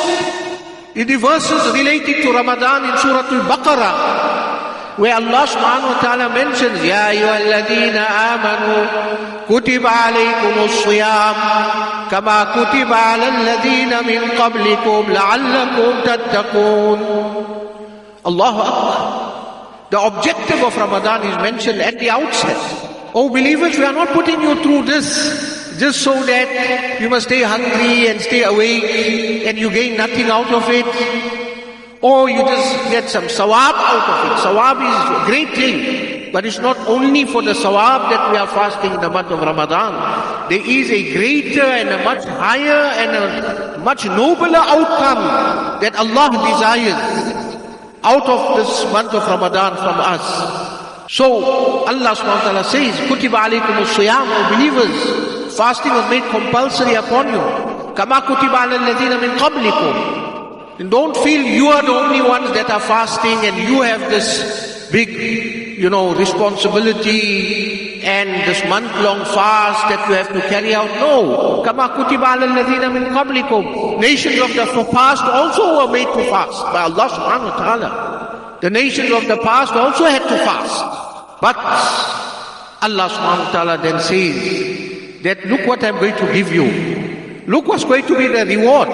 in 0.95 1.09
the 1.09 1.17
verses 1.17 1.73
relating 1.73 2.21
to 2.21 2.33
Ramadan 2.33 2.85
in 2.85 2.99
Surah 3.01 3.25
Al-Baqarah 3.33 4.53
where 5.01 5.17
Allah 5.17 5.49
subhanahu 5.49 5.97
wa 5.97 6.01
ta'ala 6.05 6.29
mentions, 6.37 6.85
Ya 6.85 7.17
ayyuhalladhina 7.17 8.05
amanu 8.37 8.77
kutiba 9.49 9.89
alaykumus 9.89 10.85
siyam 10.85 11.37
kama 12.13 12.53
kutiba 12.53 13.17
ala 13.17 13.41
min 14.05 14.21
qablikum 14.37 15.09
la'allakum 15.09 16.05
tattaqun. 16.05 17.01
Allahu 18.21 18.61
Akbar. 18.61 18.99
The 19.89 20.01
objective 20.01 20.61
of 20.63 20.77
Ramadan 20.77 21.25
is 21.25 21.37
mentioned 21.41 21.81
at 21.81 21.99
the 21.99 22.11
outset. 22.11 22.61
Oh 23.15 23.29
believers, 23.29 23.79
we 23.79 23.85
are 23.85 23.93
not 23.93 24.09
putting 24.13 24.41
you 24.41 24.61
through 24.63 24.83
this 24.85 25.62
just 25.83 26.03
so 26.03 26.15
that 26.15 27.01
you 27.03 27.11
must 27.11 27.27
stay 27.27 27.43
hungry 27.43 28.07
and 28.07 28.21
stay 28.21 28.45
awake 28.45 28.85
and 29.51 29.59
you 29.59 29.69
gain 29.69 29.97
nothing 29.97 30.31
out 30.31 30.47
of 30.55 30.62
it. 30.71 30.87
Or 32.01 32.31
you 32.31 32.39
just 32.39 32.91
get 32.95 33.11
some 33.11 33.25
sawab 33.25 33.75
out 33.75 34.07
of 34.15 34.19
it. 34.31 34.35
Sawab 34.47 34.79
is 34.79 34.99
a 35.11 35.27
great 35.27 35.51
thing. 35.59 36.31
But 36.33 36.47
it's 36.47 36.61
not 36.61 36.79
only 36.87 37.25
for 37.25 37.43
the 37.43 37.53
sawab 37.53 38.11
that 38.15 38.31
we 38.31 38.39
are 38.39 38.47
fasting 38.47 38.93
in 38.93 39.01
the 39.01 39.11
month 39.11 39.33
of 39.33 39.41
Ramadan. 39.41 40.49
There 40.49 40.62
is 40.62 40.89
a 40.89 41.03
greater 41.15 41.67
and 41.67 41.89
a 41.89 42.05
much 42.05 42.25
higher 42.27 42.83
and 43.03 43.11
a 43.19 43.79
much 43.79 44.07
nobler 44.07 44.62
outcome 44.62 45.83
that 45.83 45.97
Allah 45.97 46.31
desires 46.47 47.03
out 48.05 48.27
of 48.27 48.57
this 48.57 48.85
month 48.93 49.15
of 49.15 49.27
Ramadan 49.27 49.75
from 49.75 49.99
us. 49.99 50.23
So 51.11 51.85
Allah 51.91 52.15
subhanahu 52.15 52.39
wa 52.39 52.47
ta'ala 52.47 52.65
says, 52.65 52.95
Kutiba 53.11 53.51
alaykum 53.51 53.83
siyam 53.93 54.25
O 54.31 54.57
believers, 54.57 55.32
fasting 55.57 55.93
was 55.93 56.09
made 56.11 56.25
compulsory 56.31 56.95
upon 56.95 57.29
you. 57.29 57.43
Kama 57.95 58.23
kutiba 58.23 58.65
ala 58.65 58.79
alladhina 58.79 59.21
min 59.21 59.31
qablikum. 59.39 60.81
And 60.81 60.91
don't 60.91 61.17
feel 61.17 61.43
you 61.43 61.69
are 61.69 61.83
the 61.83 61.93
only 61.93 62.23
ones 62.23 62.53
that 62.53 62.71
are 62.71 62.81
fasting 62.81 63.39
and 63.45 63.57
you 63.69 63.83
have 63.83 64.01
this 64.11 64.89
big, 64.91 65.09
you 65.79 65.91
know, 65.91 66.15
responsibility 66.15 68.03
and 68.03 68.29
this 68.49 68.65
month-long 68.69 69.25
fast 69.27 69.89
that 69.89 70.09
you 70.09 70.15
have 70.15 70.33
to 70.33 70.41
carry 70.49 70.75
out. 70.75 70.91
No. 70.99 71.63
Kama 71.65 71.89
kutiba 71.91 72.35
ala 72.35 72.47
alladhina 72.49 72.93
min 72.93 73.05
qablikum. 73.13 74.01
Nations 74.01 74.41
of 74.41 74.55
the 74.55 74.67
past 74.91 75.23
also 75.25 75.87
were 75.87 75.93
made 75.93 76.09
to 76.09 76.25
fast 76.31 76.65
by 76.73 76.83
Allah 76.83 77.09
subhanahu 77.09 77.51
wa 77.53 77.57
ta'ala. 77.57 78.59
The 78.61 78.71
nations 78.71 79.11
of 79.11 79.27
the 79.29 79.37
past 79.39 79.73
also 79.73 80.05
had 80.05 80.23
to 80.23 80.37
fast. 80.45 80.83
But 81.41 81.57
Allah 82.83 83.07
subhanahu 83.11 83.47
wa 83.47 83.53
ta'ala 83.53 83.79
then 83.79 84.01
says 84.01 84.92
that 85.24 85.46
look 85.46 85.66
what 85.68 85.84
I'm 85.84 85.96
going 85.96 86.16
to 86.16 86.34
give 86.34 86.52
you. 86.52 86.66
Look 87.48 87.68
what's 87.68 87.86
going 87.86 88.06
to 88.08 88.18
be 88.18 88.28
the 88.28 88.46
reward. 88.46 88.90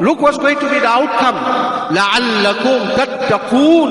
Look 0.00 0.20
what's 0.20 0.38
going 0.38 0.58
to 0.58 0.70
be 0.70 0.78
the 0.80 0.86
outcome. 0.86 1.34
لَعَلَّكُمْ 1.94 2.94
تَتَّقُونَ 2.96 3.90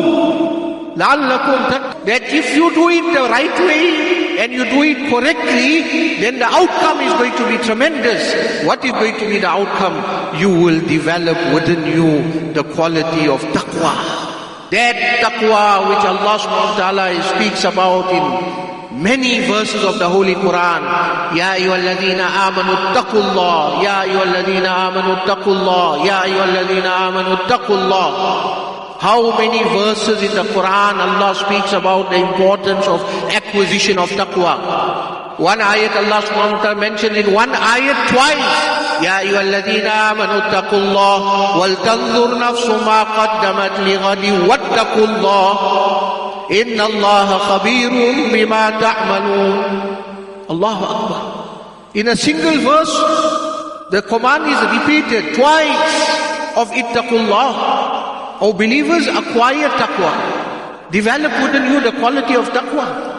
لَعَلَّكُمْ 0.95 1.57
تَتَّقُونَ 1.67 2.05
That 2.05 2.23
if 2.23 2.55
you 2.55 2.73
do 2.73 2.89
it 2.89 3.13
the 3.13 3.23
right 3.29 3.59
way 3.59 4.39
and 4.39 4.51
you 4.51 4.63
do 4.65 4.83
it 4.83 5.09
correctly, 5.09 6.19
then 6.19 6.39
the 6.39 6.45
outcome 6.45 6.99
is 7.01 7.13
going 7.13 7.35
to 7.37 7.47
be 7.47 7.57
tremendous. 7.63 8.65
What 8.65 8.83
is 8.83 8.91
going 8.91 9.19
to 9.19 9.27
be 9.27 9.39
the 9.39 9.47
outcome? 9.47 10.39
You 10.39 10.49
will 10.49 10.79
develop 10.87 11.37
within 11.53 11.85
you 11.87 12.53
the 12.53 12.63
quality 12.63 13.27
of 13.27 13.41
taqwa. 13.51 13.93
That 14.71 14.95
taqwa 15.21 15.89
which 15.89 16.05
Allah 16.07 16.35
subhanahu 16.39 16.71
wa 16.71 16.77
ta'ala 16.77 17.23
speaks 17.35 17.63
about 17.63 18.09
in 18.11 18.76
many 18.98 19.46
verses 19.46 19.84
of 19.84 19.98
the 19.98 20.08
Holy 20.08 20.34
Quran. 20.34 20.80
Ya 21.38 21.54
ayyuhalladhina 21.54 22.26
amanu 22.50 22.74
taqullah. 22.92 23.82
Ya 23.82 24.02
ayyuhalladhina 24.02 24.70
amanu 24.90 25.14
taqullah. 25.22 26.04
Ya 26.04 26.26
ayyuhalladhina 26.26 26.90
amanu 27.06 27.38
taqullah. 27.46 28.08
How 28.98 29.38
many 29.38 29.62
verses 29.62 30.22
in 30.26 30.34
the 30.34 30.42
Quran 30.50 30.98
Allah 30.98 31.30
speaks 31.38 31.72
about 31.72 32.10
the 32.10 32.18
importance 32.18 32.82
of 32.90 32.98
acquisition 33.30 33.96
of 33.96 34.10
taqwa? 34.10 34.58
One 35.38 35.62
ayat 35.62 35.94
Allah 35.94 36.18
subhanahu 36.26 36.82
mentioned 36.82 37.14
in 37.14 37.30
one 37.30 37.54
ayat 37.54 38.10
twice. 38.10 38.50
Ya 38.98 39.22
ayyuhalladhina 39.22 40.18
amanu 40.18 40.42
taqullah. 40.50 41.18
Wal 41.62 41.78
tanzur 41.86 42.34
nafsu 42.42 42.74
ma 42.82 43.06
qaddamat 43.06 43.86
li 43.86 43.94
ghadi 43.94 44.34
wattaqullah. 44.50 46.17
إن 46.51 46.81
الله 46.81 47.37
خبير 47.37 47.91
بما 48.33 48.69
تعملون 48.69 49.95
الله 50.49 50.83
أكبر 50.83 51.43
In 51.95 52.07
a 52.07 52.15
single 52.15 52.57
verse, 52.57 52.91
the 53.91 54.01
command 54.01 54.45
is 54.49 54.59
repeated 54.73 55.35
twice 55.35 56.57
of 56.57 56.67
ittaqullah. 56.71 58.41
O 58.41 58.51
believers, 58.51 59.05
acquire 59.05 59.69
taqwa. 59.77 60.91
Develop 60.91 61.31
within 61.43 61.71
you 61.71 61.81
the 61.81 61.91
quality 61.99 62.33
of 62.33 62.49
taqwa. 62.49 63.13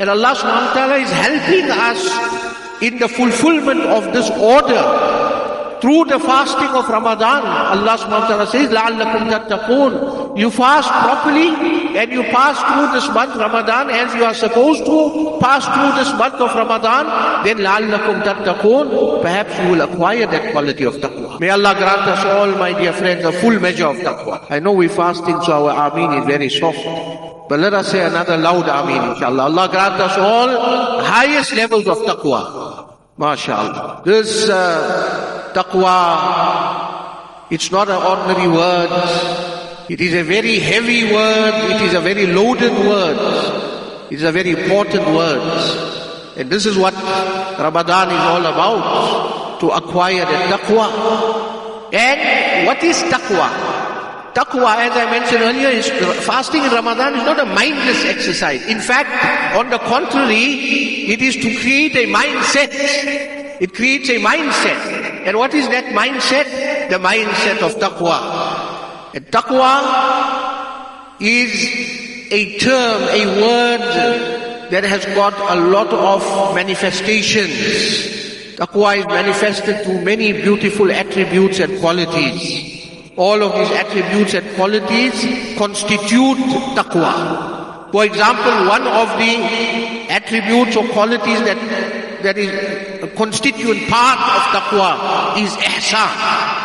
And 0.00 0.08
Allah 0.08 0.32
subhanahu 0.34 0.68
wa 0.68 0.74
ta'ala 0.74 0.96
is 0.96 1.10
helping 1.10 1.70
us 1.70 2.00
in 2.80 2.98
the 2.98 3.08
fulfillment 3.08 3.80
of 3.80 4.04
this 4.14 4.30
order 4.30 4.80
through 5.80 6.04
the 6.06 6.18
fasting 6.18 6.68
of 6.70 6.88
Ramadan. 6.88 7.42
Allah 7.44 7.98
subhanahu 7.98 8.24
wa 8.24 8.28
ta'ala 8.28 8.46
says, 8.46 8.70
لَعَلَّكُمْ 8.70 9.28
تَتَّقُونَ 9.30 10.21
You 10.36 10.50
fast 10.50 10.88
properly 10.88 11.48
and 11.96 12.12
you 12.12 12.22
pass 12.24 12.56
through 12.62 12.92
this 12.94 13.08
month 13.14 13.34
Ramadan 13.36 13.90
as 13.90 14.14
you 14.14 14.24
are 14.24 14.34
supposed 14.34 14.84
to 14.86 15.38
pass 15.40 15.64
through 15.66 15.92
this 15.98 16.12
month 16.18 16.34
of 16.34 16.54
Ramadan, 16.54 17.44
then 17.44 17.58
لَعَلَّكُمْ 17.58 18.22
تَتَّقُونَ 18.22 19.22
Perhaps 19.22 19.58
you 19.58 19.70
will 19.72 19.80
acquire 19.82 20.26
that 20.26 20.52
quality 20.52 20.84
of 20.84 20.94
taqwa. 20.96 21.40
May 21.40 21.50
Allah 21.50 21.74
grant 21.74 22.06
us 22.08 22.24
all, 22.24 22.48
my 22.58 22.72
dear 22.72 22.92
friends, 22.92 23.24
a 23.24 23.32
full 23.32 23.58
measure 23.58 23.86
of 23.86 23.96
taqwa. 23.96 24.46
I 24.50 24.58
know 24.60 24.72
we're 24.72 24.88
fasting, 24.88 25.40
so 25.42 25.68
our 25.68 25.90
ameen 25.90 26.12
is 26.20 26.26
very 26.26 26.48
soft. 26.48 26.84
But 27.48 27.60
let 27.60 27.72
us 27.74 27.90
say 27.90 28.04
another 28.04 28.36
loud 28.36 28.68
ameen, 28.68 29.02
inshallah. 29.14 29.44
Allah 29.44 29.68
grant 29.68 30.00
us 30.00 30.18
all 30.18 31.00
highest 31.02 31.54
levels 31.54 31.86
of 31.88 31.98
taqwa. 31.98 32.96
MashaAllah. 33.18 34.04
This 34.04 34.48
uh, 34.48 35.50
taqwa, 35.54 37.50
it's 37.50 37.70
not 37.72 37.88
an 37.88 37.96
ordinary 37.96 38.48
word. 38.48 39.41
It 39.89 39.99
is 39.99 40.13
a 40.13 40.23
very 40.23 40.59
heavy 40.59 41.11
word. 41.11 41.53
It 41.71 41.81
is 41.81 41.93
a 41.93 41.99
very 41.99 42.27
loaded 42.27 42.71
word. 42.87 43.17
It 44.11 44.15
is 44.15 44.23
a 44.23 44.31
very 44.31 44.51
important 44.51 45.05
word. 45.07 45.41
And 46.37 46.49
this 46.49 46.65
is 46.65 46.77
what 46.77 46.93
Ramadan 46.93 48.09
is 48.09 48.19
all 48.19 48.45
about. 48.45 49.59
To 49.59 49.69
acquire 49.69 50.25
the 50.25 50.57
taqwa. 50.57 51.93
And 51.93 52.67
what 52.67 52.83
is 52.83 52.97
taqwa? 53.03 53.73
Taqwa, 54.33 54.75
as 54.77 54.91
I 54.97 55.11
mentioned 55.11 55.41
earlier, 55.41 55.69
is 55.69 55.89
fasting 56.25 56.63
in 56.63 56.71
Ramadan 56.71 57.15
is 57.15 57.23
not 57.23 57.39
a 57.39 57.45
mindless 57.45 58.03
exercise. 58.05 58.65
In 58.65 58.79
fact, 58.79 59.55
on 59.55 59.69
the 59.69 59.77
contrary, 59.79 61.11
it 61.11 61.21
is 61.21 61.35
to 61.35 61.55
create 61.59 61.95
a 61.95 62.11
mindset. 62.11 62.69
It 63.61 63.75
creates 63.75 64.09
a 64.09 64.17
mindset. 64.17 65.27
And 65.27 65.37
what 65.37 65.53
is 65.53 65.67
that 65.69 65.85
mindset? 65.93 66.89
The 66.89 66.97
mindset 66.97 67.61
of 67.61 67.75
taqwa. 67.75 68.62
And 69.13 69.25
taqwa 69.27 69.73
is 71.21 71.53
a 72.31 72.57
term, 72.57 73.01
a 73.03 73.25
word 73.41 74.71
that 74.71 74.83
has 74.83 75.05
got 75.13 75.33
a 75.55 75.59
lot 75.61 75.93
of 75.93 76.55
manifestations. 76.55 77.53
Taqwa 78.57 78.97
is 78.97 79.05
manifested 79.05 79.85
through 79.85 80.01
many 80.01 80.33
beautiful 80.33 80.91
attributes 80.91 81.59
and 81.59 81.79
qualities. 81.79 82.89
All 83.15 83.43
of 83.43 83.53
these 83.53 83.69
attributes 83.77 84.33
and 84.33 84.55
qualities 84.55 85.57
constitute 85.59 86.37
taqwa. 86.73 87.91
For 87.91 88.05
example, 88.05 88.67
one 88.67 88.87
of 88.87 89.09
the 89.19 90.09
attributes 90.09 90.75
or 90.75 90.87
qualities 90.87 91.39
that, 91.41 92.23
that 92.23 92.37
is 92.39 93.03
a 93.03 93.07
constituent 93.15 93.87
part 93.87 94.17
of 94.17 94.41
taqwa 94.57 95.37
is 95.37 95.51
ihsan. 95.57 96.63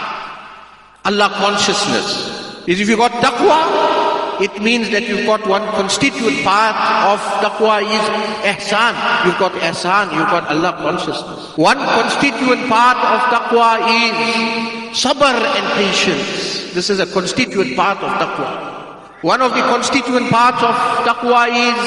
Allah 1.05 1.29
consciousness. 1.37 2.38
Is 2.69 2.81
if 2.81 2.89
you 2.91 2.99
got 2.99 3.13
taqwa, 3.25 4.45
it 4.45 4.61
means 4.61 4.91
that 4.91 5.09
you've 5.09 5.25
got 5.25 5.41
one 5.49 5.65
constituent 5.73 6.45
part 6.45 6.77
of 7.09 7.19
taqwa 7.41 7.81
is 7.81 8.05
ihsan. 8.45 8.93
You've 9.25 9.41
got 9.41 9.53
ihsan, 9.53 10.13
you've 10.13 10.29
got 10.29 10.45
Allah 10.53 10.77
consciousness. 10.77 11.57
One 11.57 11.79
constituent 11.79 12.69
part 12.69 13.01
of 13.01 13.25
taqwa 13.33 13.81
is 13.89 14.93
sabr 14.93 15.33
and 15.33 15.67
patience. 15.81 16.75
This 16.75 16.91
is 16.91 17.01
a 17.01 17.07
constituent 17.07 17.75
part 17.75 18.05
of 18.05 18.13
taqwa. 18.21 19.25
One 19.25 19.41
of 19.41 19.55
the 19.55 19.65
constituent 19.73 20.29
parts 20.29 20.63
of 20.63 20.77
taqwa 21.09 21.49
is 21.49 21.81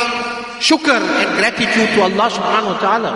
shukr 0.66 0.98
and 0.98 1.30
gratitude 1.38 1.94
to 1.94 2.02
Allah 2.10 2.26
subhanahu 2.26 2.74
wa 2.74 2.80
ta'ala. 2.82 3.12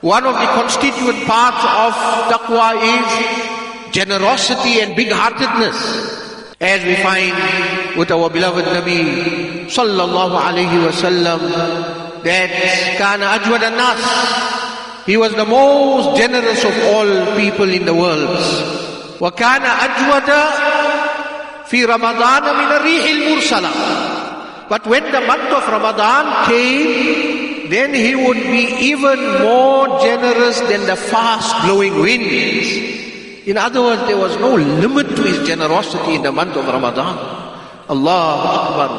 One 0.00 0.24
of 0.24 0.32
the 0.32 0.48
constituent 0.56 1.20
parts 1.28 1.60
of 1.84 1.92
taqwa 2.32 2.80
is 2.80 3.92
generosity 3.92 4.80
and 4.80 4.96
big-heartedness. 4.96 6.24
As 6.59 6.83
we 6.83 6.95
find 7.01 7.97
with 7.97 8.11
our 8.11 8.29
beloved 8.29 8.65
Nabi 8.65 9.65
sallallahu 9.65 10.37
alayhi 10.37 10.77
wa 10.85 10.91
sallam 10.93 11.41
that 12.23 12.51
kana 12.97 13.39
ajwad 13.39 13.65
nas 13.73 13.97
he 15.05 15.17
was 15.17 15.33
the 15.33 15.45
most 15.45 16.17
generous 16.17 16.63
of 16.63 16.75
all 16.93 17.35
people 17.35 17.69
in 17.69 17.85
the 17.85 17.93
world. 17.93 18.37
وكان 19.21 19.65
أجود 19.65 20.29
في 21.69 21.85
رمضان 21.85 22.43
من 22.43 22.71
الريح 22.71 23.05
المرسلة. 23.05 23.69
But 24.69 24.87
when 24.87 25.11
the 25.11 25.21
month 25.21 25.51
of 25.51 25.67
Ramadan 25.67 26.45
came, 26.47 27.69
then 27.69 27.93
he 27.93 28.15
would 28.15 28.37
be 28.37 28.67
even 28.91 29.19
more 29.41 29.99
generous 29.99 30.59
than 30.61 30.85
the 30.85 30.95
fast 30.95 31.65
blowing 31.65 31.99
winds. 31.99 32.94
In 33.46 33.56
other 33.56 33.80
words, 33.80 34.02
there 34.08 34.18
was 34.18 34.36
no 34.38 34.54
limit 34.56 35.14
to 35.14 35.22
his 35.22 35.46
generosity 35.46 36.16
in 36.16 36.22
the 36.22 36.32
month 36.32 36.56
of 36.56 36.66
Ramadan. 36.66 37.14
Allah 37.88 38.26
Akbar. 38.58 38.90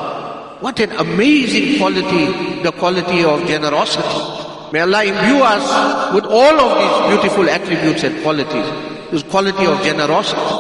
What 0.62 0.80
an 0.80 0.92
amazing 0.94 1.78
quality, 1.78 2.64
the 2.64 2.72
quality 2.72 3.26
of 3.26 3.46
generosity. 3.46 4.24
May 4.72 4.80
Allah 4.80 5.04
imbue 5.04 5.44
us 5.44 6.16
with 6.16 6.26
all 6.26 6.56
of 6.60 6.72
these 6.80 6.98
beautiful 7.12 7.50
attributes 7.50 8.04
and 8.04 8.24
qualities. 8.24 8.66
This 9.12 9.24
quality 9.24 9.66
of 9.66 9.84
generosity. 9.84 10.56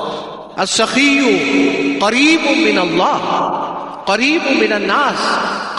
As-sakhiyu 0.58 2.00
qareebun 2.00 2.64
min 2.68 2.78
Allah. 2.78 4.04
Qareebun 4.06 4.60
min 4.60 4.72
al-nas. 4.72 5.20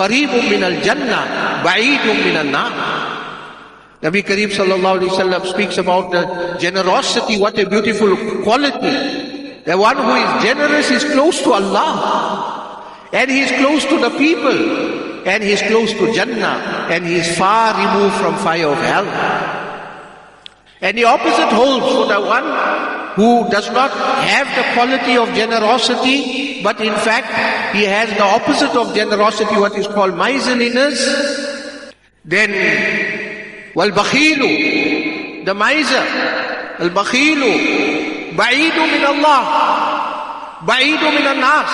Qareebun 0.01 0.49
min 0.49 0.62
al-jannah. 0.64 1.62
Ba'idun 1.62 2.25
min 2.25 2.37
al-nar. 2.37 2.73
Nabi 4.02 4.22
Kareem 4.22 4.50
sallallahu 4.50 5.00
alayhi 5.00 5.11
wasallam 5.11 5.46
speaks 5.46 5.78
about 5.78 6.12
the 6.12 6.56
generosity, 6.58 7.38
what 7.38 7.58
a 7.58 7.68
beautiful 7.68 8.16
quality. 8.42 9.62
The 9.64 9.76
one 9.76 9.96
who 9.96 10.14
is 10.14 10.42
generous 10.42 10.90
is 10.90 11.04
close 11.04 11.42
to 11.42 11.52
Allah. 11.52 13.08
And 13.12 13.30
he 13.30 13.40
is 13.40 13.50
close 13.52 13.84
to 13.87 13.98
the 13.98 14.11
people. 14.16 15.08
and 15.28 15.42
he 15.42 15.52
is 15.52 15.62
close 15.62 15.92
to 15.92 16.12
Jannah 16.12 16.88
and 16.90 17.04
he 17.04 17.16
is 17.16 17.28
far 17.37 17.76
removed 17.76 18.16
from 18.16 18.34
fire 18.37 18.68
of 18.68 18.78
hell. 18.78 19.06
And 20.80 20.96
the 20.96 21.04
opposite 21.04 21.52
holds 21.52 21.87
for 21.92 22.06
the 22.06 22.20
one 22.20 22.46
who 23.16 23.50
does 23.50 23.68
not 23.70 23.90
have 23.90 24.46
the 24.54 24.64
quality 24.74 25.16
of 25.16 25.28
generosity, 25.34 26.62
but 26.62 26.80
in 26.80 26.94
fact 26.94 27.74
he 27.74 27.84
has 27.84 28.08
the 28.11 28.22
opposite 28.22 28.74
of 28.76 28.94
generosity, 28.94 29.56
what 29.56 29.76
is 29.76 29.87
called 29.88 30.16
miserliness. 30.16 30.96
Then, 32.24 32.50
the 35.48 35.54
miser, 35.54 36.04
al 36.78 36.90
bakhilu, 36.90 37.52
ba'idu 38.36 38.82
min 38.92 39.04
Allah, 39.04 39.42
ba'idu 40.66 41.08
min 41.16 41.26
al-nas, 41.26 41.70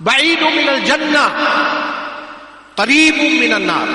ba'idu 0.00 0.46
min 0.56 0.68
al-jannah, 0.68 1.30
qareebu 2.76 3.40
min 3.40 3.52
al-nar. 3.52 3.88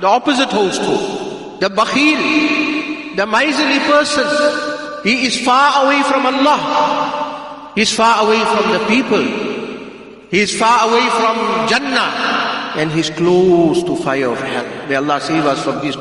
The 0.00 0.06
opposite 0.08 0.50
holds 0.50 0.78
true. 0.78 1.58
The 1.60 1.68
bakhil, 1.70 3.16
the 3.16 3.26
miserly 3.26 3.78
person, 3.80 4.26
he 5.04 5.26
is 5.26 5.40
far 5.44 5.84
away 5.84 6.02
from 6.02 6.26
Allah. 6.26 7.72
He 7.74 7.82
is 7.82 7.92
far 7.94 8.24
away 8.26 8.40
from 8.44 8.72
the 8.72 8.80
people. 8.86 9.22
He 10.30 10.40
is 10.40 10.58
far 10.58 10.88
away 10.88 11.06
from 11.10 11.68
Jannah. 11.68 12.41
And 12.76 12.90
he 12.90 13.00
is 13.00 13.10
close 13.10 13.82
to 13.84 13.96
fire 13.96 14.30
of 14.30 14.40
hell. 14.40 14.88
May 14.88 14.96
Allah 14.96 15.20
save 15.20 15.44
us 15.44 15.62
from 15.62 15.80
these 15.82 15.96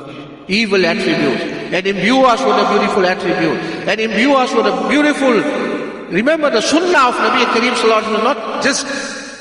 evil 0.48 0.86
attributes. 0.86 1.42
And 1.74 1.88
imbue 1.88 2.24
us 2.24 2.40
with 2.40 2.56
a 2.56 2.70
beautiful 2.70 3.06
attribute. 3.06 3.60
And 3.88 4.00
imbue 4.00 4.34
us 4.34 4.54
with 4.54 4.66
a 4.66 4.88
beautiful, 4.90 5.34
remember 6.12 6.50
the 6.50 6.62
sunnah 6.62 7.10
of 7.10 7.16
Nabi 7.16 7.44
Kareem 7.54 7.74
Sallallahu 7.74 8.24
not 8.24 8.64
just 8.64 8.86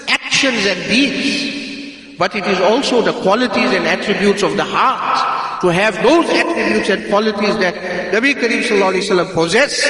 actions 0.08 0.64
and 0.66 0.78
deeds, 0.88 2.16
but 2.18 2.34
it 2.34 2.46
is 2.46 2.60
also 2.60 3.02
the 3.02 3.12
qualities 3.22 3.70
and 3.72 3.86
attributes 3.86 4.42
of 4.42 4.56
the 4.56 4.64
heart 4.64 5.60
to 5.62 5.68
have 5.68 5.94
those 6.02 6.28
attributes 6.30 6.88
and 6.88 7.08
qualities 7.08 7.56
that 7.58 7.74
Nabi 8.12 8.34
Kareem 8.34 8.62
Sallallahu 8.62 9.34
possessed. 9.34 9.86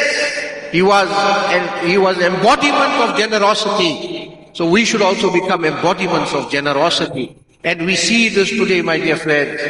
He 0.73 0.83
was, 0.83 1.09
and 1.51 1.89
he 1.89 1.99
was 1.99 2.17
embodiment 2.19 2.93
of 3.03 3.19
generosity. 3.19 4.20
So 4.53 4.69
we 4.69 4.85
should 4.85 5.03
also 5.03 5.33
become 5.33 5.65
embodiments 5.65 6.35
of 6.35 6.51
generosity. 6.51 7.37
And 7.63 7.85
we 7.85 7.95
see 7.97 8.29
this 8.29 8.51
today, 8.51 8.83
my 8.83 8.99
dear 8.99 9.17
friends. 9.17 9.61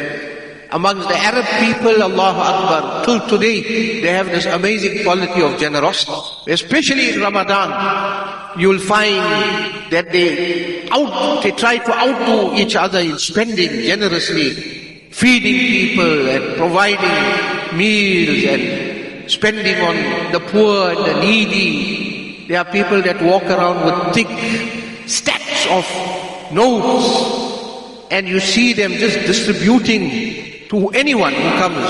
Amongst 0.71 1.09
the 1.09 1.17
Arab 1.17 1.45
people, 1.59 2.01
Allahu 2.01 2.39
Akbar, 2.39 3.05
till 3.05 3.19
today, 3.27 3.99
they 4.01 4.07
have 4.07 4.27
this 4.27 4.45
amazing 4.45 5.03
quality 5.03 5.41
of 5.41 5.59
generosity. 5.59 6.15
Especially 6.47 7.11
in 7.11 7.19
Ramadan, 7.19 7.67
you'll 8.57 8.79
find 8.79 9.19
that 9.91 10.11
they 10.13 10.87
out, 10.89 11.43
they 11.43 11.51
try 11.51 11.77
to 11.77 11.91
outdo 11.91 12.55
each 12.55 12.77
other 12.77 12.99
in 12.99 13.19
spending 13.19 13.69
generously 13.83 14.81
feeding 15.11 15.59
people 15.59 16.29
and 16.29 16.55
providing 16.55 17.77
meals 17.77 18.43
and 18.47 19.29
spending 19.29 19.75
on 19.75 20.31
the 20.31 20.39
poor 20.39 20.91
and 20.91 21.05
the 21.05 21.19
needy. 21.19 22.00
There 22.51 22.59
are 22.59 22.65
people 22.65 23.01
that 23.03 23.21
walk 23.21 23.43
around 23.43 23.79
with 23.85 24.13
thick 24.13 24.27
stacks 25.07 25.65
of 25.71 25.87
notes 26.51 28.11
and 28.11 28.27
you 28.27 28.41
see 28.41 28.73
them 28.73 28.91
just 28.91 29.19
distributing 29.25 30.67
to 30.67 30.89
anyone 30.89 31.31
who 31.31 31.49
comes 31.63 31.87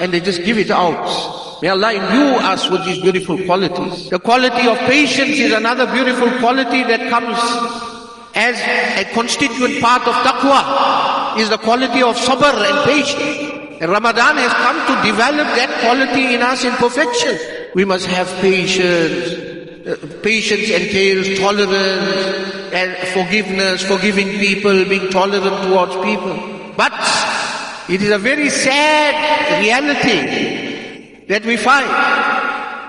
and 0.00 0.12
they 0.12 0.18
just 0.18 0.42
give 0.42 0.58
it 0.58 0.72
out. 0.72 1.62
May 1.62 1.68
Allah 1.68 1.92
imbue 1.94 2.42
us 2.42 2.68
with 2.68 2.84
these 2.86 3.00
beautiful 3.00 3.38
qualities. 3.44 4.10
The 4.10 4.18
quality 4.18 4.66
of 4.66 4.78
patience 4.90 5.38
is 5.38 5.52
another 5.52 5.86
beautiful 5.86 6.28
quality 6.40 6.82
that 6.82 7.08
comes 7.08 7.38
as 8.34 8.58
a 8.98 9.08
constituent 9.14 9.80
part 9.80 10.02
of 10.08 10.14
taqwa 10.26 11.38
is 11.38 11.50
the 11.50 11.58
quality 11.58 12.02
of 12.02 12.16
sabr 12.16 12.50
and 12.50 12.78
patience. 12.82 13.78
And 13.80 13.88
Ramadan 13.92 14.38
has 14.38 14.52
come 14.58 14.78
to 14.90 15.06
develop 15.06 15.46
that 15.54 15.70
quality 15.86 16.34
in 16.34 16.42
us 16.42 16.64
in 16.64 16.72
perfection. 16.72 17.38
We 17.76 17.84
must 17.84 18.06
have 18.06 18.26
patience. 18.40 19.49
Patience 20.22 20.70
entails 20.70 21.38
tolerance 21.38 22.54
and 22.72 22.96
forgiveness, 23.08 23.82
forgiving 23.82 24.38
people, 24.38 24.84
being 24.84 25.10
tolerant 25.10 25.66
towards 25.66 25.94
people. 26.04 26.36
But 26.76 26.92
it 27.88 28.02
is 28.02 28.10
a 28.10 28.18
very 28.18 28.50
sad 28.50 29.60
reality 29.60 31.26
that 31.26 31.44
we 31.44 31.56
find 31.56 31.88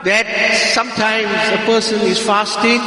that 0.06 0.28
sometimes 0.74 1.32
a 1.60 1.66
person 1.66 2.02
is 2.02 2.20
fasting 2.20 2.82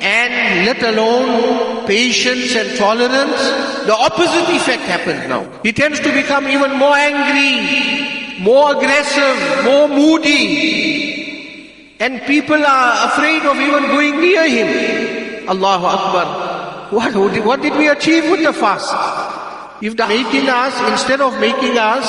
and 0.00 0.66
let 0.66 0.82
alone 0.82 1.86
patience 1.86 2.54
and 2.54 2.76
tolerance, 2.78 3.40
the 3.86 3.94
opposite 3.94 4.54
effect 4.54 4.82
happens 4.82 5.28
now. 5.28 5.48
He 5.62 5.72
tends 5.72 6.00
to 6.00 6.12
become 6.12 6.46
even 6.48 6.76
more 6.78 6.94
angry, 6.94 8.40
more 8.40 8.76
aggressive, 8.76 9.64
more 9.64 9.88
moody. 9.88 11.25
And 11.98 12.20
people 12.22 12.62
are 12.62 13.08
afraid 13.08 13.42
of 13.46 13.56
even 13.56 13.84
going 13.84 14.20
near 14.20 14.48
him. 14.48 15.48
Allahu 15.48 15.86
Akbar. 15.86 16.92
What, 16.92 17.44
what 17.44 17.62
did 17.62 17.74
we 17.76 17.88
achieve 17.88 18.30
with 18.30 18.42
the 18.42 18.52
fast? 18.52 18.92
If 19.82 19.96
the 19.96 20.06
making 20.06 20.48
us, 20.48 20.72
instead 20.92 21.20
of 21.20 21.38
making 21.40 21.76
us 21.78 22.04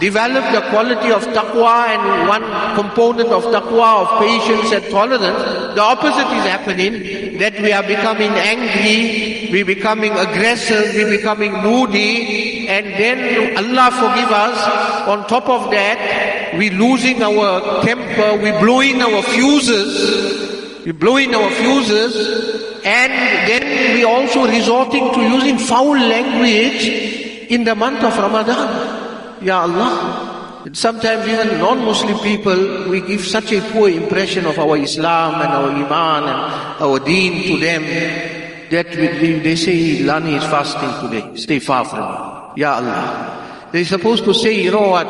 develop 0.00 0.44
the 0.52 0.60
quality 0.70 1.12
of 1.12 1.22
taqwa 1.36 1.88
and 1.94 2.28
one 2.28 2.42
component 2.74 3.28
of 3.28 3.44
taqwa 3.44 4.02
of 4.02 4.08
patience 4.18 4.72
and 4.72 4.84
tolerance, 4.90 5.74
the 5.74 5.80
opposite 5.80 6.26
is 6.38 6.44
happening, 6.44 7.38
that 7.38 7.60
we 7.60 7.70
are 7.70 7.82
becoming 7.82 8.30
angry, 8.32 9.50
we 9.52 9.62
becoming 9.62 10.12
aggressive, 10.12 10.94
we 10.94 11.04
becoming 11.16 11.52
moody, 11.52 12.66
and 12.68 12.86
then 12.98 13.56
Allah 13.56 13.90
forgive 13.92 14.30
us, 14.30 15.08
on 15.08 15.26
top 15.28 15.48
of 15.48 15.70
that, 15.70 16.31
we 16.56 16.70
losing 16.70 17.22
our 17.22 17.82
temper, 17.82 18.42
we're 18.42 18.58
blowing 18.60 19.00
our 19.00 19.22
fuses, 19.22 20.84
we're 20.84 20.92
blowing 20.92 21.34
our 21.34 21.50
fuses, 21.50 22.80
and 22.84 23.12
then 23.48 23.94
we're 23.94 24.08
also 24.08 24.46
resorting 24.46 25.12
to 25.14 25.20
using 25.22 25.58
foul 25.58 25.92
language 25.92 26.86
in 27.50 27.64
the 27.64 27.74
month 27.74 28.02
of 28.02 28.16
Ramadan. 28.16 29.42
Ya 29.44 29.62
Allah. 29.62 30.28
Sometimes 30.72 31.26
even 31.26 31.58
non-Muslim 31.58 32.18
people, 32.20 32.88
we 32.88 33.00
give 33.00 33.20
such 33.26 33.52
a 33.52 33.60
poor 33.72 33.88
impression 33.88 34.46
of 34.46 34.58
our 34.58 34.76
Islam 34.76 35.34
and 35.42 35.50
our 35.50 35.70
Iman 35.70 36.22
and 36.22 36.82
our 36.82 37.00
deen 37.00 37.42
to 37.48 37.58
them 37.58 37.82
that 38.70 38.88
we, 38.96 39.38
they 39.40 39.56
say 39.56 40.02
Lani 40.02 40.34
is 40.36 40.44
fasting 40.44 41.10
today. 41.10 41.36
Stay 41.36 41.58
far 41.58 41.84
from 41.84 42.00
me. 42.00 42.62
Ya 42.62 42.76
Allah. 42.76 43.68
They're 43.72 43.84
supposed 43.84 44.24
to 44.24 44.34
say, 44.34 44.62
you 44.62 44.70
know 44.70 44.88
what? 44.88 45.08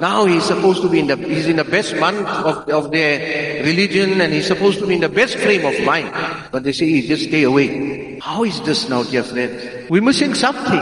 Now 0.00 0.24
he's 0.26 0.44
supposed 0.44 0.82
to 0.82 0.88
be 0.88 1.00
in 1.00 1.06
the, 1.06 1.16
he's 1.16 1.46
in 1.46 1.56
the 1.56 1.64
best 1.64 1.96
month 1.96 2.28
of, 2.28 2.68
of 2.68 2.90
their 2.90 3.64
religion 3.64 4.20
and 4.20 4.32
he's 4.32 4.46
supposed 4.46 4.78
to 4.80 4.86
be 4.86 4.94
in 4.94 5.00
the 5.00 5.08
best 5.08 5.36
frame 5.38 5.64
of 5.64 5.78
mind. 5.84 6.12
But 6.50 6.64
they 6.64 6.72
say, 6.72 6.86
he 6.86 7.06
just 7.06 7.24
stay 7.24 7.44
away. 7.44 8.18
How 8.20 8.44
is 8.44 8.60
this 8.62 8.88
now, 8.88 9.02
dear 9.02 9.22
friend? 9.22 9.88
We're 9.88 10.02
missing 10.02 10.34
something. 10.34 10.80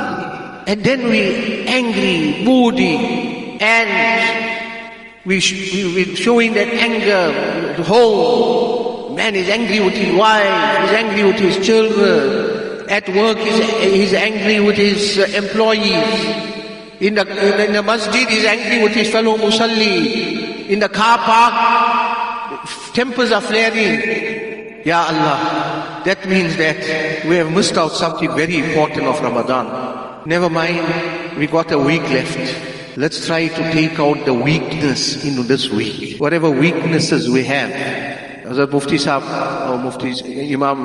And 0.67 0.83
then 0.83 1.05
we 1.05 1.67
angry, 1.67 2.45
moody, 2.45 3.59
and 3.61 4.65
we, 5.25 5.37
we, 5.37 5.95
we 5.95 6.15
showing 6.17 6.55
that 6.55 6.69
anger, 6.69 7.77
the 7.77 7.83
whole 7.83 9.15
man 9.15 9.35
is 9.35 9.49
angry 9.49 9.81
with 9.81 9.95
his 9.95 10.15
wife, 10.17 10.81
he's 10.83 10.91
angry 10.91 11.25
with 11.25 11.39
his 11.39 11.67
children, 11.67 12.89
at 12.89 13.09
work 13.11 13.39
he's, 13.39 13.93
he's 13.93 14.15
angry 14.15 14.61
with 14.61 14.77
his 14.77 15.19
uh, 15.19 15.27
employees, 15.37 16.54
in 17.01 17.15
the, 17.15 17.67
in 17.67 17.73
the 17.73 17.83
masjid 17.83 18.29
he's 18.29 18.45
angry 18.45 18.83
with 18.83 18.93
his 18.93 19.11
fellow 19.11 19.37
musalli, 19.37 20.69
in 20.69 20.79
the 20.79 20.89
car 20.89 21.19
park, 21.19 22.69
tempers 22.95 23.33
are 23.33 23.41
flaring. 23.41 24.85
Ya 24.85 25.07
Allah, 25.09 26.03
that 26.05 26.29
means 26.29 26.57
that 26.57 27.25
we 27.27 27.37
have 27.37 27.51
missed 27.51 27.77
out 27.79 27.93
something 27.93 28.29
very 28.37 28.59
important 28.59 29.07
of 29.07 29.21
Ramadan. 29.21 30.23
Never 30.27 30.51
mind, 30.51 31.39
we 31.39 31.47
got 31.47 31.73
a 31.73 31.79
week 31.79 32.03
left. 32.03 32.97
Let's 32.97 33.27
try 33.27 33.49
to 33.49 33.73
take 33.73 33.99
out 33.99 34.25
the 34.25 34.35
weakness 34.35 35.25
into 35.25 35.43
this 35.43 35.69
week. 35.71 36.21
Whatever 36.21 36.51
weaknesses 36.51 37.29
we 37.29 37.45
have. 37.45 37.71
Hazrat 38.45 38.71
Mufti 38.71 38.99
Sahib, 38.99 39.25
or 39.71 39.79
Mufti, 39.79 40.53
Imam 40.53 40.85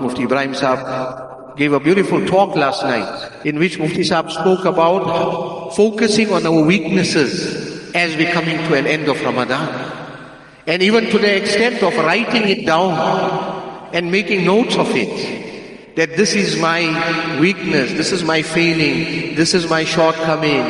Mufti 0.00 0.22
Ibrahim 0.22 0.54
Sahib 0.54 1.29
gave 1.60 1.74
a 1.74 1.78
beautiful 1.78 2.24
talk 2.24 2.56
last 2.56 2.82
night 2.84 3.44
in 3.44 3.58
which 3.58 3.78
Mufti 3.78 4.02
Sahib 4.02 4.30
spoke 4.32 4.64
about 4.64 5.76
focusing 5.76 6.32
on 6.32 6.46
our 6.46 6.64
weaknesses 6.64 7.92
as 7.94 8.16
we're 8.16 8.32
coming 8.32 8.56
to 8.56 8.74
an 8.74 8.86
end 8.86 9.08
of 9.08 9.20
Ramadan. 9.20 9.68
And 10.66 10.82
even 10.82 11.10
to 11.10 11.18
the 11.18 11.36
extent 11.36 11.82
of 11.82 11.94
writing 11.98 12.48
it 12.48 12.64
down 12.64 12.96
and 13.92 14.10
making 14.10 14.46
notes 14.46 14.74
of 14.76 14.88
it 14.96 15.96
that 15.96 16.16
this 16.16 16.32
is 16.32 16.58
my 16.58 16.80
weakness, 17.38 17.92
this 17.92 18.10
is 18.10 18.24
my 18.24 18.40
failing, 18.40 19.34
this 19.34 19.52
is 19.52 19.68
my 19.68 19.84
shortcoming, 19.84 20.64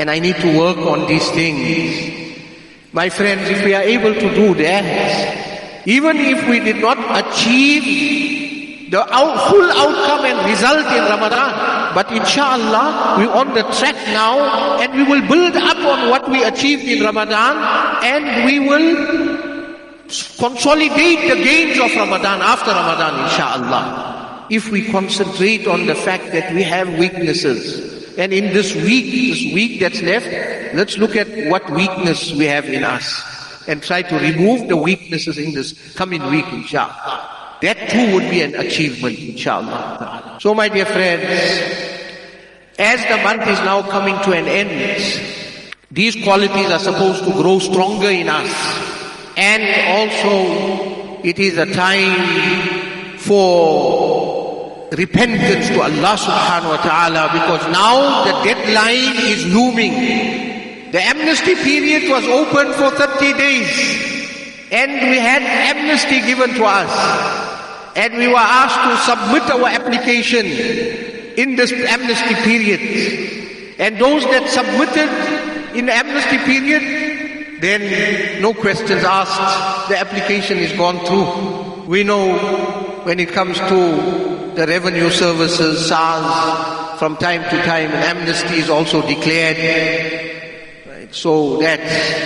and 0.00 0.10
I 0.10 0.18
need 0.18 0.36
to 0.36 0.58
work 0.58 0.78
on 0.78 1.06
these 1.08 1.30
things. 1.32 2.88
My 2.94 3.10
friends, 3.10 3.50
if 3.50 3.62
we 3.66 3.74
are 3.74 3.82
able 3.82 4.14
to 4.14 4.34
do 4.34 4.54
that, 4.64 5.86
even 5.86 6.16
if 6.16 6.48
we 6.48 6.60
did 6.60 6.80
not 6.80 6.96
achieve 7.20 8.51
the 8.92 9.00
out, 9.08 9.48
full 9.48 9.70
outcome 9.72 10.26
and 10.26 10.38
result 10.46 10.84
in 10.92 11.02
Ramadan. 11.08 11.94
But 11.94 12.12
inshallah, 12.12 13.16
we're 13.16 13.32
on 13.32 13.54
the 13.54 13.62
track 13.72 13.96
now 14.12 14.36
and 14.80 14.92
we 14.92 15.02
will 15.02 15.26
build 15.26 15.56
up 15.56 15.78
on 15.78 16.10
what 16.10 16.30
we 16.30 16.44
achieved 16.44 16.84
in 16.84 17.02
Ramadan 17.02 17.56
and 18.04 18.44
we 18.44 18.60
will 18.60 19.48
consolidate 20.36 21.24
the 21.24 21.40
gains 21.42 21.80
of 21.80 21.96
Ramadan 21.96 22.42
after 22.42 22.70
Ramadan, 22.70 23.24
inshallah. 23.24 24.46
If 24.50 24.68
we 24.68 24.84
concentrate 24.92 25.66
on 25.66 25.86
the 25.86 25.94
fact 25.94 26.30
that 26.32 26.52
we 26.52 26.62
have 26.62 26.86
weaknesses, 26.98 28.18
and 28.18 28.30
in 28.34 28.52
this 28.52 28.74
week, 28.74 29.32
this 29.32 29.54
week 29.54 29.80
that's 29.80 30.02
left, 30.02 30.26
let's 30.74 30.98
look 30.98 31.16
at 31.16 31.48
what 31.48 31.64
weakness 31.70 32.32
we 32.32 32.44
have 32.44 32.66
in 32.66 32.84
us 32.84 33.24
and 33.66 33.82
try 33.82 34.02
to 34.02 34.18
remove 34.18 34.68
the 34.68 34.76
weaknesses 34.76 35.38
in 35.38 35.54
this 35.54 35.72
coming 35.94 36.22
week, 36.30 36.44
inshallah. 36.52 37.31
That 37.62 37.90
too 37.90 38.14
would 38.14 38.28
be 38.28 38.42
an 38.42 38.56
achievement, 38.56 39.16
inshallah. 39.20 40.38
So 40.40 40.52
my 40.52 40.68
dear 40.68 40.84
friends, 40.84 41.22
as 42.76 42.98
the 43.06 43.22
month 43.22 43.46
is 43.46 43.60
now 43.60 43.82
coming 43.82 44.18
to 44.24 44.32
an 44.32 44.48
end, 44.48 45.78
these 45.88 46.20
qualities 46.24 46.70
are 46.72 46.80
supposed 46.80 47.22
to 47.22 47.30
grow 47.30 47.60
stronger 47.60 48.10
in 48.10 48.28
us. 48.28 48.50
And 49.36 49.62
also, 49.94 51.22
it 51.22 51.38
is 51.38 51.56
a 51.56 51.72
time 51.72 53.18
for 53.18 54.88
repentance 54.90 55.68
to 55.68 55.82
Allah 55.82 56.18
subhanahu 56.18 56.74
wa 56.74 56.82
ta'ala 56.82 57.30
because 57.30 57.62
now 57.70 58.24
the 58.26 58.42
deadline 58.42 59.22
is 59.30 59.46
looming. 59.46 60.90
The 60.90 61.00
amnesty 61.00 61.54
period 61.54 62.10
was 62.10 62.24
open 62.26 62.74
for 62.74 62.90
30 62.90 63.32
days 63.38 63.70
and 64.72 64.90
we 65.08 65.16
had 65.16 65.42
amnesty 65.42 66.20
given 66.26 66.54
to 66.56 66.64
us 66.64 67.41
and 67.96 68.14
we 68.14 68.28
were 68.28 68.36
asked 68.36 68.82
to 68.88 68.96
submit 69.10 69.42
our 69.50 69.68
application 69.68 70.46
in 70.46 71.56
this 71.56 71.72
amnesty 71.72 72.36
period 72.36 72.80
and 73.78 73.98
those 73.98 74.22
that 74.24 74.48
submitted 74.48 75.10
in 75.76 75.86
the 75.86 75.92
amnesty 75.92 76.38
period 76.38 77.02
then 77.62 78.42
no 78.42 78.52
questions 78.52 79.04
asked. 79.04 79.88
The 79.88 79.96
application 79.96 80.58
is 80.58 80.72
gone 80.72 80.98
through. 81.06 81.84
We 81.86 82.02
know 82.02 82.36
when 83.04 83.20
it 83.20 83.30
comes 83.30 83.56
to 83.56 84.52
the 84.56 84.66
revenue 84.66 85.10
services, 85.10 85.86
SARS, 85.86 86.98
from 86.98 87.16
time 87.16 87.44
to 87.44 87.62
time 87.62 87.92
amnesty 87.92 88.56
is 88.56 88.68
also 88.68 89.00
declared. 89.06 91.12
So 91.12 91.58
that 91.58 91.78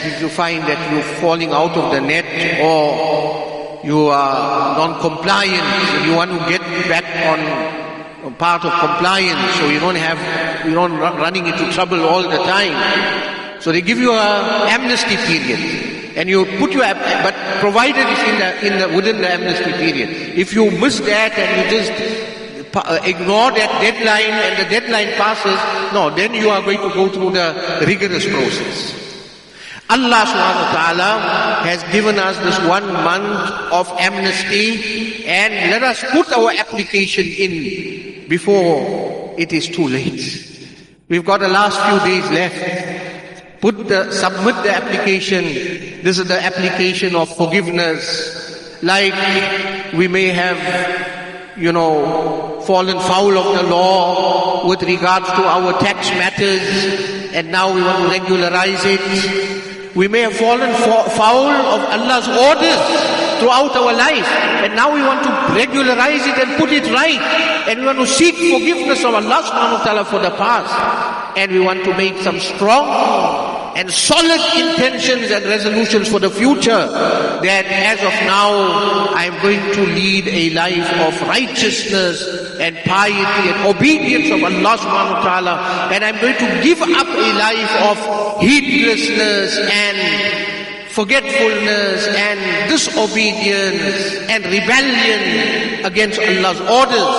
if 0.07 0.23
you 0.23 0.31
find 0.31 0.63
that 0.63 0.93
you're 0.93 1.03
falling 1.21 1.51
out 1.51 1.77
of 1.77 1.93
the 1.93 2.01
net 2.01 2.63
or 2.63 3.46
you 3.87 4.09
are 4.09 4.77
non-compliant, 4.77 6.07
you 6.07 6.16
want 6.16 6.31
to 6.33 6.38
get 6.51 6.61
back 6.88 7.07
on 7.31 8.35
part 8.35 8.64
of 8.64 8.72
compliance 8.81 9.55
so 9.57 9.68
you 9.68 9.79
don't 9.79 9.94
have, 9.94 10.18
you 10.66 10.75
don't 10.75 10.99
running 10.99 11.46
into 11.46 11.70
trouble 11.72 12.01
all 12.01 12.22
the 12.22 12.38
time. 12.38 13.61
So 13.61 13.72
they 13.72 13.81
give 13.81 13.99
you 13.99 14.12
a 14.12 14.66
amnesty 14.68 15.16
period. 15.16 16.16
And 16.16 16.29
you 16.29 16.44
put 16.59 16.72
your, 16.72 16.83
but 16.83 17.35
provided 17.61 18.07
it's 18.09 18.22
in 18.27 18.38
the, 18.38 18.66
in 18.66 18.90
the, 18.90 18.96
within 18.96 19.18
the 19.18 19.31
amnesty 19.31 19.72
period. 19.72 20.11
If 20.37 20.53
you 20.53 20.70
miss 20.70 20.99
that 21.01 21.38
and 21.38 21.51
you 21.62 21.79
just 21.79 22.75
uh, 22.75 22.99
ignore 23.05 23.53
that 23.53 23.70
deadline 23.81 24.35
and 24.35 24.66
the 24.66 24.68
deadline 24.68 25.12
passes, 25.14 25.59
no, 25.94 26.14
then 26.14 26.35
you 26.35 26.51
are 26.51 26.62
going 26.62 26.79
to 26.79 26.94
go 26.94 27.09
through 27.09 27.33
the 27.33 27.85
rigorous 27.87 28.27
process. 28.27 29.06
Allah 29.88 30.27
subhanahu 30.27 30.66
wa 30.66 30.72
ta'ala 30.75 31.11
has 31.62 31.83
given 31.94 32.18
us 32.18 32.37
this 32.42 32.59
one 32.66 32.87
month 32.90 33.51
of 33.70 33.87
amnesty 33.99 35.25
and 35.27 35.70
let 35.70 35.83
us 35.83 36.03
put 36.11 36.33
our 36.33 36.51
application 36.51 37.25
in 37.25 38.27
before 38.29 39.35
it 39.38 39.53
is 39.53 39.68
too 39.68 39.87
late. 39.87 40.18
We've 41.09 41.25
got 41.25 41.38
the 41.38 41.49
last 41.49 41.79
few 41.79 41.99
days 42.03 42.27
left 42.31 43.07
put 43.61 43.88
the, 43.88 44.12
submit 44.12 44.55
the 44.62 44.70
application. 44.75 45.44
This 46.03 46.18
is 46.18 46.29
the 46.29 46.40
application 46.40 47.16
of 47.16 47.35
forgiveness. 47.37 48.83
Like 48.83 49.14
we 49.94 50.09
may 50.09 50.29
have, 50.29 51.59
you 51.59 51.72
know, 51.72 52.61
fallen 52.62 52.99
foul 53.01 53.38
of 53.38 53.57
the 53.57 53.62
law 53.70 54.68
with 54.68 54.83
regards 54.83 55.27
to 55.27 55.42
our 55.42 55.79
tax 55.81 56.11
matters 56.11 57.33
and 57.33 57.51
now 57.51 57.75
we 57.75 57.83
want 57.83 58.03
to 58.05 58.09
regularize 58.20 58.85
it. 58.85 59.56
We 59.97 60.09
may 60.09 60.21
have 60.21 60.37
fallen 60.37 60.73
foul 61.17 61.49
of 61.49 61.81
Allah's 61.89 62.29
orders 62.29 62.81
throughout 63.41 63.75
our 63.77 63.93
life. 63.97 64.29
And 64.61 64.77
now 64.77 64.93
we 64.93 65.01
want 65.01 65.25
to 65.25 65.31
regularize 65.55 66.21
it 66.27 66.37
and 66.37 66.59
put 66.59 66.71
it 66.71 66.85
right. 66.93 67.21
And 67.69 67.81
we 67.81 67.87
want 67.87 67.99
to 67.99 68.07
seek 68.07 68.37
forgiveness 68.37 69.05
of 69.05 69.15
Allah 69.15 69.41
subhanahu 69.41 69.79
wa 69.81 69.85
ta'ala 69.85 70.05
for 70.05 70.21
the 70.21 70.37
past. 70.37 70.73
And 71.39 71.51
we 71.51 71.61
want 71.61 71.85
to 71.85 71.97
make 71.97 72.19
some 72.21 72.39
strong 72.41 73.73
and 73.77 73.91
solid 73.91 74.41
intentions 74.57 75.31
and 75.31 75.45
resolutions 75.45 76.09
for 76.09 76.19
the 76.19 76.31
future 76.31 76.89
that 77.45 77.65
as 77.65 78.01
of 78.01 78.13
now 78.25 79.13
I'm 79.13 79.37
going 79.43 79.61
to 79.75 79.83
lead 79.97 80.29
a 80.29 80.51
life 80.51 80.93
of 81.01 81.29
righteousness 81.29 82.46
and 82.61 82.77
piety 82.85 83.42
and 83.51 83.59
obedience 83.66 84.31
of 84.31 84.42
Allah 84.42 84.75
subhanahu 84.79 85.16
wa 85.16 85.25
ta'ala 85.25 85.55
and 85.92 86.05
I'm 86.05 86.19
going 86.21 86.37
to 86.37 86.49
give 86.62 86.81
up 86.83 87.09
a 87.09 87.29
life 87.37 87.75
of 87.90 87.97
heedlessness 88.40 89.59
and 89.71 89.97
forgetfulness 90.90 92.09
and 92.09 92.71
disobedience 92.71 94.16
and 94.33 94.45
rebellion 94.47 95.85
against 95.85 96.19
Allah's 96.19 96.61
orders. 96.73 97.12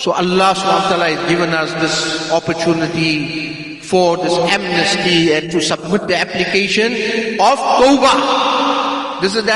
So 0.00 0.12
Allah 0.16 0.56
subhanahu 0.56 0.84
wa 0.84 0.88
ta'ala 0.88 1.08
has 1.12 1.28
given 1.28 1.50
us 1.52 1.70
this 1.76 2.32
opportunity 2.32 3.78
for 3.84 4.16
this 4.16 4.32
amnesty 4.32 5.34
and 5.34 5.50
to 5.50 5.60
submit 5.60 6.08
the 6.08 6.16
application 6.16 6.88
of 7.36 7.60
Tawbah. 7.60 9.20
This 9.20 9.36
is 9.36 9.44
the 9.44 9.52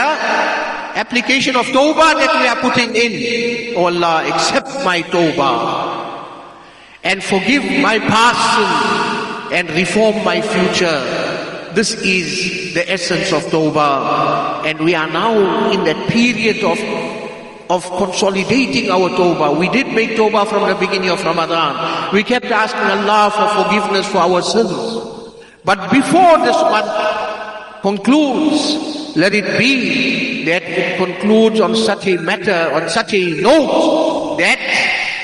application 0.95 1.57
of 1.57 1.67
Tawbah 1.67 2.15
that 2.15 2.41
we 2.41 2.47
are 2.47 2.61
putting 2.61 2.95
in. 2.95 3.77
Oh 3.77 3.87
Allah, 3.87 4.27
accept 4.29 4.69
my 4.85 5.03
Tawbah 5.03 5.95
and 7.05 7.23
forgive 7.23 7.63
my 7.83 7.99
past 7.99 9.53
and 9.53 9.71
reform 9.71 10.25
my 10.25 10.41
future. 10.41 10.99
This 11.75 11.93
is 12.01 12.75
the 12.75 12.91
essence 12.91 13.33
of 13.33 13.43
Tawbah. 13.53 14.65
And 14.65 14.81
we 14.81 14.95
are 14.95 15.09
now 15.11 15.71
in 15.71 15.85
that 15.85 16.09
period 16.09 16.65
of, 16.65 16.79
of 17.71 17.85
consolidating 17.99 18.91
our 18.91 19.11
Tawbah. 19.11 19.59
We 19.59 19.69
did 19.69 19.89
make 19.93 20.11
Tawbah 20.11 20.49
from 20.49 20.69
the 20.69 20.75
beginning 20.77 21.11
of 21.11 21.23
Ramadan. 21.23 22.15
We 22.15 22.23
kept 22.23 22.47
asking 22.47 22.81
Allah 22.81 23.31
for 23.31 23.65
forgiveness 23.65 24.07
for 24.09 24.19
our 24.19 24.41
sins. 24.41 24.73
But 25.65 25.91
before 25.91 26.39
this 26.39 26.57
month 26.57 27.83
concludes, 27.83 29.17
let 29.17 29.35
it 29.35 29.59
be 29.59 30.34
that 30.45 30.63
it 30.63 30.97
concludes 30.97 31.61
on 31.61 31.75
such 31.77 32.07
a 32.07 32.17
matter, 32.19 32.71
on 32.73 32.89
such 32.89 33.15
a 33.15 33.41
note 33.41 34.39
that 34.39 34.59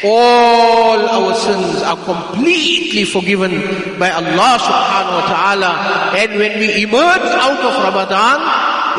all 0.04 0.98
our 0.98 1.34
sins 1.34 1.82
are 1.82 1.96
completely 2.04 3.04
forgiven 3.04 3.50
by 3.98 4.10
Allah 4.10 4.56
subhanahu 4.58 5.16
wa 5.20 5.26
ta'ala. 5.28 5.72
And 6.16 6.38
when 6.38 6.58
we 6.58 6.82
emerge 6.82 7.28
out 7.36 7.60
of 7.60 7.74
Ramadan, 7.84 8.38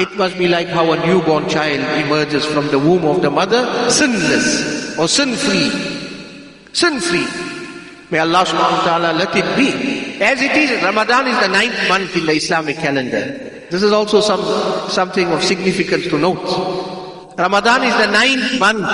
it 0.01 0.15
must 0.17 0.37
be 0.37 0.47
like 0.47 0.67
how 0.67 0.91
a 0.91 1.05
newborn 1.05 1.49
child 1.49 1.81
emerges 2.05 2.45
from 2.45 2.67
the 2.69 2.79
womb 2.79 3.05
of 3.05 3.21
the 3.21 3.29
mother, 3.29 3.65
sinless 3.89 4.97
or 4.97 5.07
sin-free. 5.07 5.69
Sin-free. 6.73 7.27
May 8.11 8.19
Allah 8.19 8.45
subhanahu 8.45 8.79
wa 8.79 8.85
ta'ala 8.85 9.13
let 9.13 9.35
it 9.35 9.47
be. 9.57 10.21
As 10.21 10.41
it 10.41 10.51
is, 10.55 10.83
Ramadan 10.83 11.27
is 11.27 11.39
the 11.39 11.47
ninth 11.47 11.89
month 11.89 12.15
in 12.15 12.25
the 12.25 12.33
Islamic 12.33 12.77
calendar. 12.77 13.50
This 13.71 13.83
is 13.83 13.93
also 13.93 14.19
some, 14.19 14.43
something 14.89 15.31
of 15.31 15.41
significance 15.41 16.03
to 16.07 16.17
note. 16.17 16.43
Ramadan 17.37 17.83
is 17.83 17.95
the 17.95 18.11
ninth 18.11 18.59
month 18.59 18.85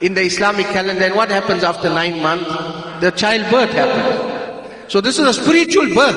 in 0.00 0.14
the 0.14 0.22
Islamic 0.22 0.66
calendar. 0.66 1.02
And 1.02 1.16
what 1.16 1.28
happens 1.28 1.64
after 1.64 1.88
nine 1.88 2.22
months? 2.22 2.46
The 3.00 3.10
childbirth 3.10 3.70
happens. 3.70 4.92
So 4.92 5.00
this 5.00 5.18
is 5.18 5.26
a 5.26 5.34
spiritual 5.34 5.92
birth. 5.92 6.14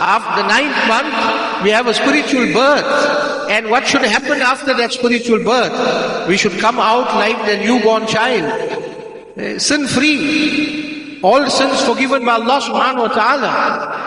After 0.00 0.40
the 0.40 0.48
ninth 0.48 0.88
month, 0.88 1.64
we 1.64 1.68
have 1.68 1.86
a 1.86 1.92
spiritual 1.92 2.50
birth. 2.50 3.50
And 3.50 3.68
what 3.70 3.86
should 3.86 4.00
happen 4.00 4.40
after 4.40 4.72
that 4.72 4.92
spiritual 4.92 5.44
birth? 5.44 6.28
We 6.28 6.38
should 6.38 6.58
come 6.60 6.78
out 6.78 7.14
like 7.14 7.36
the 7.44 7.62
newborn 7.62 8.06
child. 8.06 8.48
Eh, 9.36 9.58
sin 9.58 9.86
free. 9.86 11.20
All 11.22 11.44
sins 11.50 11.82
forgiven 11.82 12.24
by 12.24 12.40
Allah 12.40 12.60
subhanahu 12.64 13.08
wa 13.08 13.12
ta'ala. 13.12 13.99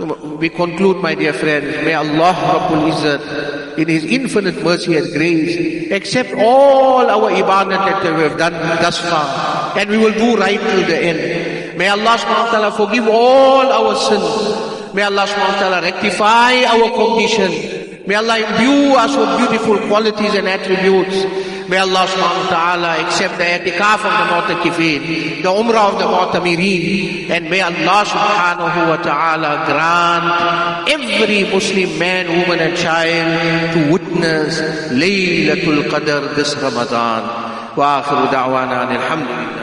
So 0.00 0.06
we 0.40 0.48
conclude, 0.48 1.02
my 1.02 1.14
dear 1.14 1.34
friends, 1.34 1.84
may 1.84 1.92
Allah 1.92 2.32
Rabbul 2.32 2.88
Izzat 2.88 3.76
in 3.76 3.86
His 3.86 4.02
infinite 4.04 4.64
mercy 4.64 4.96
and 4.96 5.12
grace, 5.12 5.92
accept 5.92 6.32
all 6.40 7.04
our 7.04 7.28
ibadat 7.28 8.00
that 8.00 8.16
we 8.16 8.22
have 8.22 8.38
done 8.38 8.54
thus 8.80 8.96
far, 8.96 9.76
and 9.76 9.90
we 9.90 9.98
will 9.98 10.16
do 10.16 10.40
right 10.40 10.58
till 10.58 10.86
the 10.88 10.96
end. 10.96 11.76
May 11.76 11.88
Allah 11.88 12.16
subhanahu 12.16 12.48
wa 12.48 12.50
ta'ala 12.50 12.72
forgive 12.72 13.08
all 13.08 13.68
our 13.68 13.92
sins. 13.92 14.96
May 14.96 15.02
Allah 15.02 15.28
subhanahu 15.28 15.52
wa 15.52 15.60
ta'ala 15.68 15.82
rectify 15.84 16.64
our 16.64 16.88
condition. 16.96 17.52
May 18.08 18.14
Allah 18.16 18.40
imbue 18.40 18.96
us 18.96 19.12
with 19.12 19.28
beautiful 19.36 19.76
qualities 19.84 20.32
and 20.32 20.48
attributes. 20.48 21.28
May 21.69 21.77
Allah 21.77 22.05
subhanahu 22.05 22.45
wa 22.45 22.49
ta'ala 22.49 22.89
accept 23.01 23.37
the 23.37 23.45
etikaf 23.45 24.05
of 24.05 24.13
the 24.13 24.25
mu'takifin, 24.31 25.41
the 25.41 25.49
umrah 25.49 25.93
of 25.93 25.99
the 25.99 26.05
mu'tamirin, 26.05 27.29
and 27.29 27.49
may 27.49 27.61
Allah 27.61 28.05
subhanahu 28.05 28.79
wa 28.89 28.97
ta'ala 29.01 29.65
grant 29.65 30.89
every 30.89 31.49
Muslim 31.49 31.97
man, 31.97 32.27
woman 32.27 32.59
and 32.59 32.77
child 32.77 33.73
to 33.73 33.79
witness 33.91 34.61
Laylatul 34.93 35.89
Qadr 35.89 36.35
this 36.35 36.55
Ramadan. 36.57 37.45
وآخر 37.75 38.25
دعوانا 38.31 38.83
أن 38.83 38.95
الحمد 38.95 39.27
لله 39.27 39.58